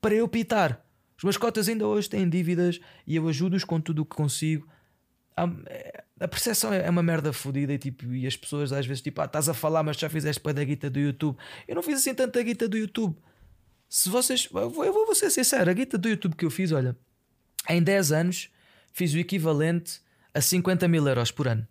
para 0.00 0.12
eu 0.12 0.26
pitar. 0.26 0.84
Os 1.16 1.22
meus 1.22 1.36
cotas 1.36 1.68
ainda 1.68 1.86
hoje 1.86 2.10
têm 2.10 2.28
dívidas 2.28 2.80
e 3.06 3.14
eu 3.14 3.28
ajudo-os 3.28 3.62
com 3.62 3.80
tudo 3.80 4.02
o 4.02 4.04
que 4.04 4.16
consigo. 4.16 4.66
A, 5.36 5.44
a 6.18 6.26
percepção 6.26 6.72
é 6.72 6.90
uma 6.90 7.02
merda 7.02 7.32
fodida 7.32 7.72
e, 7.72 7.78
tipo, 7.78 8.12
e 8.12 8.26
as 8.26 8.36
pessoas 8.36 8.72
às 8.72 8.86
vezes 8.86 9.00
tipo, 9.00 9.20
ah, 9.20 9.26
estás 9.26 9.48
a 9.48 9.54
falar, 9.54 9.84
mas 9.84 9.96
já 9.96 10.10
fizeste 10.10 10.42
para 10.42 10.54
da 10.54 10.64
guita 10.64 10.90
do 10.90 10.98
YouTube. 10.98 11.38
Eu 11.68 11.76
não 11.76 11.82
fiz 11.82 12.00
assim 12.00 12.12
tanta 12.12 12.42
guita 12.42 12.66
do 12.68 12.76
YouTube. 12.76 13.16
Se 13.88 14.08
vocês. 14.08 14.48
Eu 14.52 14.68
vou, 14.68 14.84
eu 14.84 14.92
vou 14.92 15.14
ser 15.14 15.30
sincero, 15.30 15.70
a 15.70 15.72
guita 15.72 15.96
do 15.96 16.08
YouTube 16.08 16.34
que 16.34 16.44
eu 16.44 16.50
fiz, 16.50 16.72
olha, 16.72 16.96
em 17.68 17.80
10 17.80 18.10
anos 18.10 18.50
fiz 18.92 19.12
o 19.14 19.18
equivalente 19.18 20.00
a 20.34 20.40
50 20.40 20.86
mil 20.88 21.06
euros 21.06 21.30
por 21.30 21.48
ano. 21.48 21.66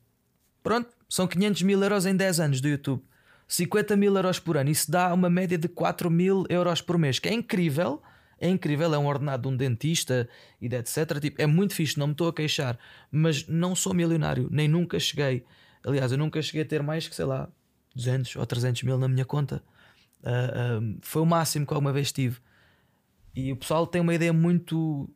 Pronto, 0.64 0.90
são 1.08 1.28
500 1.28 1.62
mil 1.62 1.82
euros 1.82 2.06
em 2.06 2.16
10 2.16 2.40
anos 2.40 2.62
do 2.62 2.68
YouTube. 2.68 3.04
50 3.48 3.96
mil 3.96 4.16
euros 4.16 4.40
por 4.40 4.58
ano. 4.58 4.70
Isso 4.70 4.92
dá 4.92 5.14
uma 5.14 5.30
média 5.30 5.58
de 5.58 5.68
4 5.68 6.10
mil 6.10 6.46
euros 6.50 6.82
por 6.82 6.98
mês, 6.98 7.20
que 7.20 7.30
é 7.30 7.34
incrível. 7.34 8.02
É 8.40 8.48
incrível, 8.48 8.94
é 8.94 8.98
um 8.98 9.08
ordenado 9.08 9.44
de 9.44 9.48
um 9.48 9.58
dentista 9.58 10.30
e 10.62 10.70
de 10.70 10.76
etc. 10.76 11.20
Tipo, 11.20 11.42
é 11.42 11.48
muito 11.48 11.74
fixe, 11.74 11.98
não 11.98 12.08
me 12.08 12.14
estou 12.14 12.28
a 12.28 12.34
queixar, 12.34 12.78
mas 13.12 13.48
não 13.48 13.76
sou 13.76 13.94
milionário, 13.94 14.48
nem 14.52 14.68
nunca 14.68 15.00
cheguei. 15.00 15.44
Aliás, 15.84 16.12
eu 16.12 16.18
nunca 16.18 16.42
cheguei 16.42 16.62
a 16.62 16.66
ter 16.66 16.84
mais 16.84 17.08
que, 17.08 17.16
sei 17.16 17.26
lá, 17.26 17.50
200 17.96 18.36
ou 18.36 18.46
300 18.46 18.84
mil 18.84 18.98
na 18.98 19.08
minha 19.08 19.26
conta. 19.26 19.64
Uh, 20.22 20.84
uh, 20.84 20.98
foi 21.02 21.22
o 21.22 21.26
máximo 21.26 21.66
que 21.66 21.74
alguma 21.74 21.94
vez 21.94 22.12
tive. 22.12 22.38
E 23.36 23.52
o 23.52 23.56
pessoal 23.56 23.88
tem 23.88 24.02
uma 24.02 24.14
ideia 24.14 24.34
muito 24.34 25.10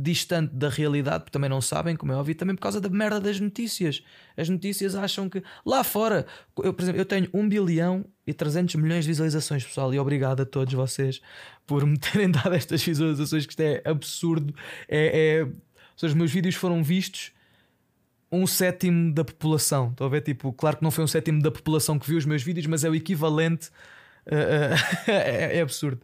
distante 0.00 0.54
da 0.54 0.68
realidade, 0.68 1.24
porque 1.24 1.32
também 1.32 1.50
não 1.50 1.60
sabem, 1.60 1.96
como 1.96 2.12
é 2.12 2.16
óbvio, 2.16 2.34
também 2.34 2.54
por 2.54 2.62
causa 2.62 2.80
da 2.80 2.88
merda 2.88 3.20
das 3.20 3.38
notícias. 3.38 4.02
As 4.36 4.48
notícias 4.48 4.94
acham 4.94 5.28
que 5.28 5.42
lá 5.64 5.84
fora, 5.84 6.26
eu, 6.58 6.72
por 6.72 6.82
exemplo, 6.82 7.00
eu 7.00 7.04
tenho 7.04 7.28
1 7.32 7.48
bilhão 7.48 8.04
e 8.26 8.32
300 8.32 8.76
milhões 8.76 9.04
de 9.04 9.10
visualizações, 9.10 9.64
pessoal, 9.64 9.92
e 9.92 9.98
obrigado 9.98 10.40
a 10.40 10.46
todos 10.46 10.72
vocês 10.74 11.20
por 11.66 11.84
me 11.86 11.96
terem 12.00 12.30
dado 12.30 12.54
estas 12.54 12.82
visualizações, 12.82 13.46
que 13.46 13.52
isto 13.52 13.60
é 13.60 13.82
absurdo. 13.84 14.54
É, 14.88 15.44
é... 15.44 16.06
Os 16.06 16.14
meus 16.14 16.30
vídeos 16.30 16.54
foram 16.54 16.82
vistos 16.82 17.32
um 18.32 18.46
sétimo 18.46 19.12
da 19.12 19.24
população. 19.24 19.90
Estão 19.90 20.06
a 20.06 20.10
ver? 20.10 20.20
Tipo, 20.22 20.52
claro 20.52 20.76
que 20.76 20.82
não 20.82 20.90
foi 20.90 21.04
um 21.04 21.06
sétimo 21.06 21.42
da 21.42 21.50
população 21.50 21.98
que 21.98 22.06
viu 22.06 22.16
os 22.16 22.24
meus 22.24 22.42
vídeos, 22.42 22.66
mas 22.66 22.84
é 22.84 22.88
o 22.88 22.94
equivalente. 22.94 23.68
Uh, 24.26 24.32
uh, 24.32 25.10
é, 25.10 25.58
é, 25.58 25.60
absurdo. 25.60 26.00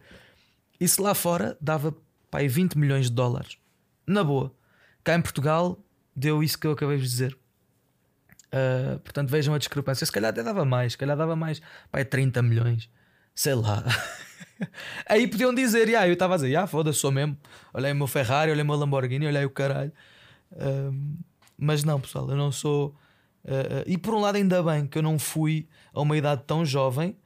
Isso 0.79 1.01
lá 1.01 1.15
fora 1.15 1.57
dava 1.61 1.95
pai, 2.29 2.47
20 2.47 2.77
milhões 2.77 3.09
de 3.09 3.15
dólares. 3.15 3.57
Na 4.07 4.23
boa. 4.23 4.53
Cá 5.03 5.15
em 5.15 5.21
Portugal 5.21 5.77
deu 6.15 6.41
isso 6.41 6.57
que 6.57 6.65
eu 6.65 6.71
acabei 6.71 6.97
de 6.97 7.03
dizer. 7.03 7.37
Uh, 8.47 8.97
portanto, 8.99 9.29
vejam 9.29 9.53
a 9.53 9.57
discrepância. 9.57 10.05
Se 10.05 10.11
calhar 10.11 10.29
até 10.29 10.41
dava 10.41 10.63
mais, 10.63 10.93
se 10.93 10.97
calhar 10.97 11.17
dava 11.17 11.35
mais, 11.35 11.61
pai, 11.91 12.05
30 12.05 12.41
milhões. 12.41 12.89
Sei 13.35 13.53
lá. 13.53 13.83
Aí 15.07 15.27
podiam 15.27 15.53
dizer, 15.53 15.87
yeah, 15.87 16.07
eu 16.07 16.13
estava 16.13 16.35
a 16.35 16.37
dizer, 16.37 16.55
ah, 16.55 16.65
foda-se, 16.65 16.99
sou 16.99 17.11
mesmo. 17.11 17.37
Olhei 17.73 17.91
o 17.91 17.95
meu 17.95 18.07
Ferrari, 18.07 18.49
olhei 18.51 18.63
o 18.63 18.65
meu 18.65 18.75
Lamborghini, 18.75 19.27
olhei 19.27 19.45
o 19.45 19.49
caralho. 19.49 19.91
Mas 21.57 21.83
não, 21.83 21.99
pessoal, 21.99 22.29
eu 22.29 22.35
não 22.35 22.51
sou. 22.51 22.95
Uh, 23.43 23.83
e 23.85 23.97
por 23.97 24.13
um 24.13 24.19
lado, 24.19 24.35
ainda 24.35 24.61
bem 24.61 24.85
que 24.85 24.97
eu 24.97 25.01
não 25.01 25.17
fui 25.17 25.67
a 25.93 26.01
uma 26.01 26.17
idade 26.17 26.43
tão 26.45 26.65
jovem, 26.65 27.17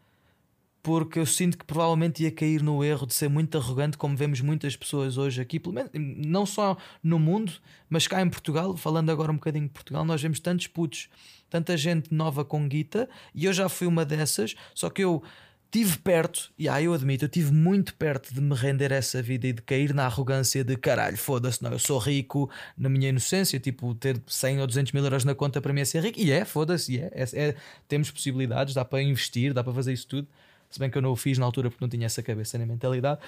porque 0.83 1.19
eu 1.19 1.25
sinto 1.25 1.57
que 1.57 1.65
provavelmente 1.65 2.23
ia 2.23 2.31
cair 2.31 2.61
no 2.61 2.83
erro 2.83 3.05
de 3.05 3.13
ser 3.13 3.29
muito 3.29 3.57
arrogante, 3.57 3.97
como 3.97 4.15
vemos 4.15 4.41
muitas 4.41 4.75
pessoas 4.75 5.17
hoje 5.17 5.41
aqui, 5.41 5.59
pelo 5.59 5.75
menos, 5.75 5.91
não 5.93 6.45
só 6.45 6.75
no 7.03 7.19
mundo, 7.19 7.53
mas 7.89 8.07
cá 8.07 8.21
em 8.21 8.29
Portugal. 8.29 8.75
Falando 8.75 9.11
agora 9.11 9.31
um 9.31 9.35
bocadinho 9.35 9.65
de 9.65 9.71
Portugal, 9.71 10.03
nós 10.03 10.21
vemos 10.21 10.39
tantos 10.39 10.67
putos, 10.67 11.09
tanta 11.49 11.77
gente 11.77 12.13
nova 12.13 12.43
com 12.43 12.67
guita, 12.67 13.07
e 13.35 13.45
eu 13.45 13.53
já 13.53 13.69
fui 13.69 13.85
uma 13.85 14.03
dessas, 14.03 14.55
só 14.73 14.89
que 14.89 15.03
eu 15.03 15.21
tive 15.69 15.97
perto, 15.99 16.51
e 16.59 16.67
aí 16.67 16.83
eu 16.83 16.93
admito, 16.93 17.23
eu 17.23 17.29
tive 17.29 17.53
muito 17.53 17.93
perto 17.93 18.33
de 18.33 18.41
me 18.41 18.53
render 18.53 18.91
essa 18.91 19.21
vida 19.21 19.47
e 19.47 19.53
de 19.53 19.61
cair 19.61 19.93
na 19.93 20.05
arrogância 20.05 20.65
de 20.65 20.75
caralho, 20.75 21.17
foda-se, 21.17 21.63
não, 21.63 21.71
eu 21.71 21.79
sou 21.79 21.97
rico 21.97 22.49
na 22.77 22.89
minha 22.89 23.07
inocência, 23.07 23.57
tipo, 23.57 23.95
ter 23.95 24.21
100 24.27 24.59
ou 24.59 24.67
200 24.67 24.91
mil 24.91 25.03
euros 25.03 25.23
na 25.23 25.33
conta 25.33 25.61
para 25.61 25.71
mim 25.71 25.79
é 25.79 25.85
ser 25.85 26.03
rico, 26.03 26.19
e 26.19 26.29
é, 26.29 26.43
foda-se, 26.43 26.99
é, 26.99 27.09
é, 27.13 27.25
é, 27.33 27.55
temos 27.87 28.11
possibilidades, 28.11 28.73
dá 28.73 28.83
para 28.83 29.01
investir, 29.01 29.53
dá 29.53 29.63
para 29.63 29.73
fazer 29.73 29.93
isso 29.93 30.07
tudo, 30.07 30.27
se 30.71 30.79
bem 30.79 30.89
que 30.89 30.97
eu 30.97 31.01
não 31.01 31.11
o 31.11 31.15
fiz 31.15 31.37
na 31.37 31.45
altura 31.45 31.69
porque 31.69 31.83
não 31.83 31.89
tinha 31.89 32.05
essa 32.05 32.23
cabeça 32.23 32.57
nem 32.57 32.65
mentalidade. 32.65 33.19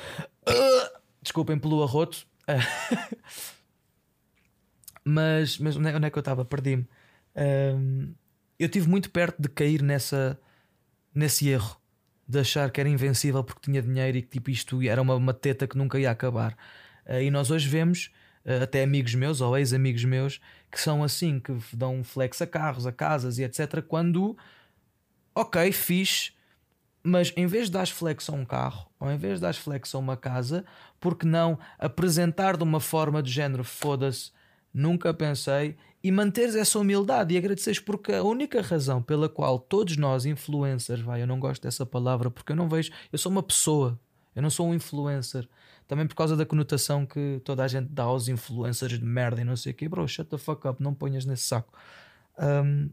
Uh, 0.47 0.99
desculpem 1.21 1.59
pelo 1.59 1.83
arroto. 1.83 2.25
mas, 5.03 5.57
mas 5.57 5.75
onde 5.75 5.89
é, 5.89 5.95
onde 5.95 6.07
é 6.07 6.09
que 6.09 6.17
eu 6.17 6.21
estava? 6.21 6.45
Perdi-me. 6.45 6.87
Uh, 7.35 8.13
eu 8.57 8.69
tive 8.69 8.87
muito 8.87 9.09
perto 9.09 9.41
de 9.41 9.49
cair 9.49 9.81
nessa, 9.81 10.39
nesse 11.13 11.49
erro 11.49 11.77
de 12.27 12.39
achar 12.39 12.71
que 12.71 12.79
era 12.79 12.89
invencível 12.89 13.43
porque 13.43 13.61
tinha 13.69 13.81
dinheiro 13.81 14.17
e 14.17 14.21
que 14.21 14.29
tipo, 14.29 14.49
isto 14.49 14.81
era 14.81 15.01
uma, 15.01 15.15
uma 15.15 15.33
teta 15.33 15.67
que 15.67 15.77
nunca 15.77 15.99
ia 15.99 16.09
acabar. 16.09 16.53
Uh, 17.05 17.21
e 17.21 17.29
nós 17.29 17.51
hoje 17.51 17.67
vemos 17.67 18.11
uh, 18.45 18.63
até 18.63 18.83
amigos 18.83 19.13
meus 19.15 19.41
ou 19.41 19.57
ex-amigos 19.57 20.05
meus 20.05 20.39
que 20.71 20.79
são 20.79 21.03
assim, 21.03 21.39
que 21.39 21.53
dão 21.73 22.03
flex 22.03 22.41
a 22.41 22.47
carros, 22.47 22.87
a 22.87 22.91
casas 22.91 23.37
e 23.37 23.43
etc. 23.43 23.81
Quando, 23.87 24.35
ok, 25.35 25.71
fiz, 25.71 26.33
mas 27.03 27.33
em 27.35 27.45
vez 27.45 27.65
de 27.65 27.73
dar 27.73 27.87
flex 27.87 28.29
a 28.29 28.33
um 28.33 28.45
carro 28.45 28.89
ou 28.99 29.11
em 29.11 29.17
vez 29.17 29.35
de 29.35 29.41
dar 29.41 29.53
flex 29.53 29.93
a 29.93 29.97
uma 29.97 30.15
casa, 30.15 30.63
porque 30.99 31.27
não 31.27 31.59
apresentar 31.77 32.55
de 32.55 32.63
uma 32.63 32.79
forma 32.79 33.21
de 33.21 33.29
género, 33.29 33.63
foda-se, 33.63 34.31
nunca 34.73 35.13
pensei 35.13 35.75
e 36.03 36.11
manteres 36.11 36.55
essa 36.55 36.79
humildade 36.79 37.33
e 37.33 37.37
agradeceres 37.37 37.79
porque 37.79 38.13
a 38.13 38.23
única 38.23 38.61
razão 38.61 39.01
pela 39.01 39.29
qual 39.29 39.59
todos 39.59 39.97
nós 39.97 40.25
influencers, 40.25 41.01
vai, 41.01 41.21
eu 41.21 41.27
não 41.27 41.39
gosto 41.39 41.63
dessa 41.63 41.85
palavra 41.85 42.29
porque 42.31 42.51
eu 42.51 42.55
não 42.55 42.67
vejo, 42.67 42.91
eu 43.11 43.17
sou 43.17 43.31
uma 43.31 43.43
pessoa, 43.43 43.99
eu 44.35 44.41
não 44.41 44.49
sou 44.49 44.67
um 44.67 44.73
influencer. 44.73 45.47
Também 45.87 46.07
por 46.07 46.15
causa 46.15 46.35
da 46.35 46.45
conotação 46.45 47.05
que 47.05 47.41
toda 47.43 47.63
a 47.63 47.67
gente 47.67 47.89
dá 47.89 48.03
aos 48.03 48.27
influencers 48.27 48.97
de 48.97 49.05
merda 49.05 49.41
e 49.41 49.43
não 49.43 49.55
sei 49.55 49.73
o 49.73 49.75
quê, 49.75 49.87
bro, 49.87 50.07
shut 50.07 50.29
the 50.29 50.37
fuck 50.37 50.65
up, 50.67 50.81
não 50.81 50.93
ponhas 50.93 51.25
nesse 51.25 51.43
saco. 51.43 51.73
Um... 52.39 52.89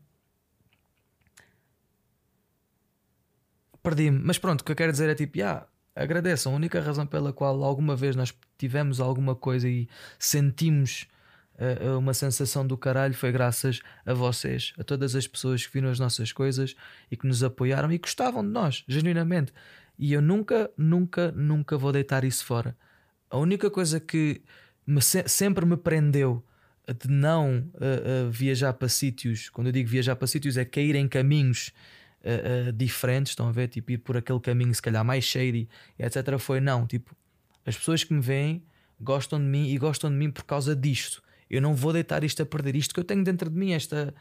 Perdi-me, 3.82 4.18
mas 4.18 4.38
pronto, 4.38 4.60
o 4.60 4.64
que 4.64 4.72
eu 4.72 4.76
quero 4.76 4.92
dizer 4.92 5.08
é 5.08 5.14
tipo, 5.14 5.38
yeah, 5.38 5.66
agradeçam. 5.94 6.52
A 6.52 6.56
única 6.56 6.80
razão 6.80 7.06
pela 7.06 7.32
qual 7.32 7.62
alguma 7.64 7.96
vez 7.96 8.14
nós 8.14 8.34
tivemos 8.58 9.00
alguma 9.00 9.34
coisa 9.34 9.68
e 9.68 9.88
sentimos 10.18 11.06
uma 11.98 12.14
sensação 12.14 12.66
do 12.66 12.76
caralho 12.76 13.12
foi 13.12 13.30
graças 13.30 13.80
a 14.06 14.14
vocês, 14.14 14.72
a 14.78 14.84
todas 14.84 15.14
as 15.14 15.26
pessoas 15.26 15.66
que 15.66 15.72
viram 15.72 15.90
as 15.90 15.98
nossas 15.98 16.32
coisas 16.32 16.74
e 17.10 17.16
que 17.16 17.26
nos 17.26 17.44
apoiaram 17.44 17.92
e 17.92 17.98
gostavam 17.98 18.42
de 18.42 18.48
nós, 18.48 18.82
genuinamente. 18.88 19.52
E 19.98 20.14
eu 20.14 20.22
nunca, 20.22 20.70
nunca, 20.76 21.30
nunca 21.32 21.76
vou 21.76 21.92
deitar 21.92 22.24
isso 22.24 22.44
fora. 22.46 22.74
A 23.28 23.36
única 23.36 23.70
coisa 23.70 24.00
que 24.00 24.42
me, 24.86 25.02
sempre 25.02 25.66
me 25.66 25.76
prendeu 25.76 26.42
de 26.98 27.08
não 27.08 27.58
uh, 27.74 28.26
uh, 28.26 28.30
viajar 28.30 28.72
para 28.72 28.88
sítios, 28.88 29.50
quando 29.50 29.66
eu 29.66 29.72
digo 29.72 29.88
viajar 29.88 30.16
para 30.16 30.26
sítios, 30.26 30.56
é 30.56 30.64
cair 30.64 30.94
em 30.94 31.06
caminhos 31.06 31.72
uh, 32.24 32.72
diferentes, 32.72 33.32
estão 33.32 33.48
a 33.48 33.52
ver? 33.52 33.68
Tipo, 33.68 33.92
ir 33.92 33.98
por 33.98 34.16
aquele 34.16 34.40
caminho, 34.40 34.74
se 34.74 34.82
calhar 34.82 35.04
mais 35.04 35.24
shady, 35.24 35.68
etc. 35.98 36.38
Foi 36.38 36.60
não, 36.60 36.86
tipo, 36.86 37.14
as 37.64 37.76
pessoas 37.76 38.04
que 38.04 38.12
me 38.12 38.20
veem 38.20 38.62
gostam 39.00 39.38
de 39.38 39.46
mim 39.46 39.68
e 39.68 39.78
gostam 39.78 40.10
de 40.10 40.16
mim 40.16 40.30
por 40.30 40.44
causa 40.44 40.76
disto. 40.76 41.22
Eu 41.48 41.60
não 41.60 41.74
vou 41.74 41.92
deitar 41.92 42.22
isto 42.22 42.42
a 42.42 42.46
perder. 42.46 42.76
Isto 42.76 42.94
que 42.94 43.00
eu 43.00 43.04
tenho 43.04 43.24
dentro 43.24 43.50
de 43.50 43.56
mim, 43.56 43.72
esta, 43.72 44.14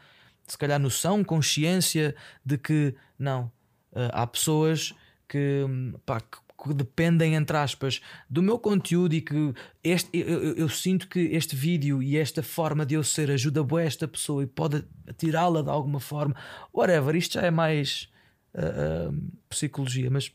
se 0.46 0.58
calhar, 0.58 0.80
noção, 0.80 1.22
consciência 1.22 2.14
de 2.44 2.58
que, 2.58 2.94
não, 3.18 3.44
uh, 3.92 4.10
há 4.12 4.26
pessoas 4.26 4.94
que, 5.28 5.64
pá, 6.04 6.20
que, 6.20 6.38
que, 6.62 6.74
dependem, 6.74 7.34
entre 7.34 7.56
aspas, 7.56 8.00
do 8.28 8.42
meu 8.42 8.58
conteúdo 8.58 9.14
e 9.14 9.20
que 9.20 9.54
este, 9.82 10.10
eu, 10.12 10.42
eu, 10.42 10.54
eu, 10.56 10.68
sinto 10.68 11.08
que 11.08 11.20
este 11.20 11.56
vídeo 11.56 12.02
e 12.02 12.16
esta 12.16 12.42
forma 12.42 12.84
de 12.84 12.94
eu 12.94 13.04
ser 13.04 13.30
ajuda 13.30 13.62
boa 13.62 13.82
esta 13.82 14.06
pessoa 14.06 14.42
e 14.42 14.46
pode 14.46 14.84
tirá-la 15.16 15.62
de 15.62 15.70
alguma 15.70 16.00
forma. 16.00 16.34
Whatever, 16.72 17.16
isto 17.16 17.34
já 17.34 17.42
é 17.42 17.50
mais 17.50 18.08
uh, 18.54 19.10
uh, 19.10 19.32
psicologia, 19.48 20.10
mas 20.10 20.32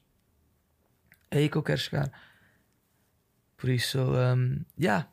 é 1.31 1.39
aí 1.39 1.49
que 1.49 1.57
eu 1.57 1.63
quero 1.63 1.79
chegar. 1.79 2.11
Por 3.57 3.69
isso, 3.69 3.99
um, 3.99 4.61
yeah, 4.79 5.07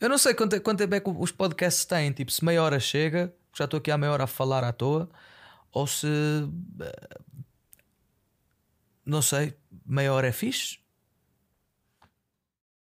eu 0.00 0.08
não 0.08 0.18
sei 0.18 0.34
quanto, 0.34 0.54
é, 0.54 0.60
quanto 0.60 0.78
tempo 0.78 0.94
é 0.94 1.00
que 1.00 1.10
os 1.10 1.32
podcasts 1.32 1.84
têm. 1.84 2.12
Tipo, 2.12 2.30
se 2.30 2.44
meia 2.44 2.62
hora 2.62 2.78
chega, 2.78 3.34
já 3.56 3.64
estou 3.64 3.78
aqui 3.78 3.90
há 3.90 3.98
meia 3.98 4.12
hora 4.12 4.24
a 4.24 4.26
falar 4.26 4.62
à 4.62 4.72
toa, 4.72 5.08
ou 5.72 5.86
se. 5.86 6.06
Eh, 6.80 7.20
não 9.04 9.22
sei, 9.22 9.54
meia 9.84 10.12
hora 10.12 10.28
é 10.28 10.32
fixe, 10.32 10.78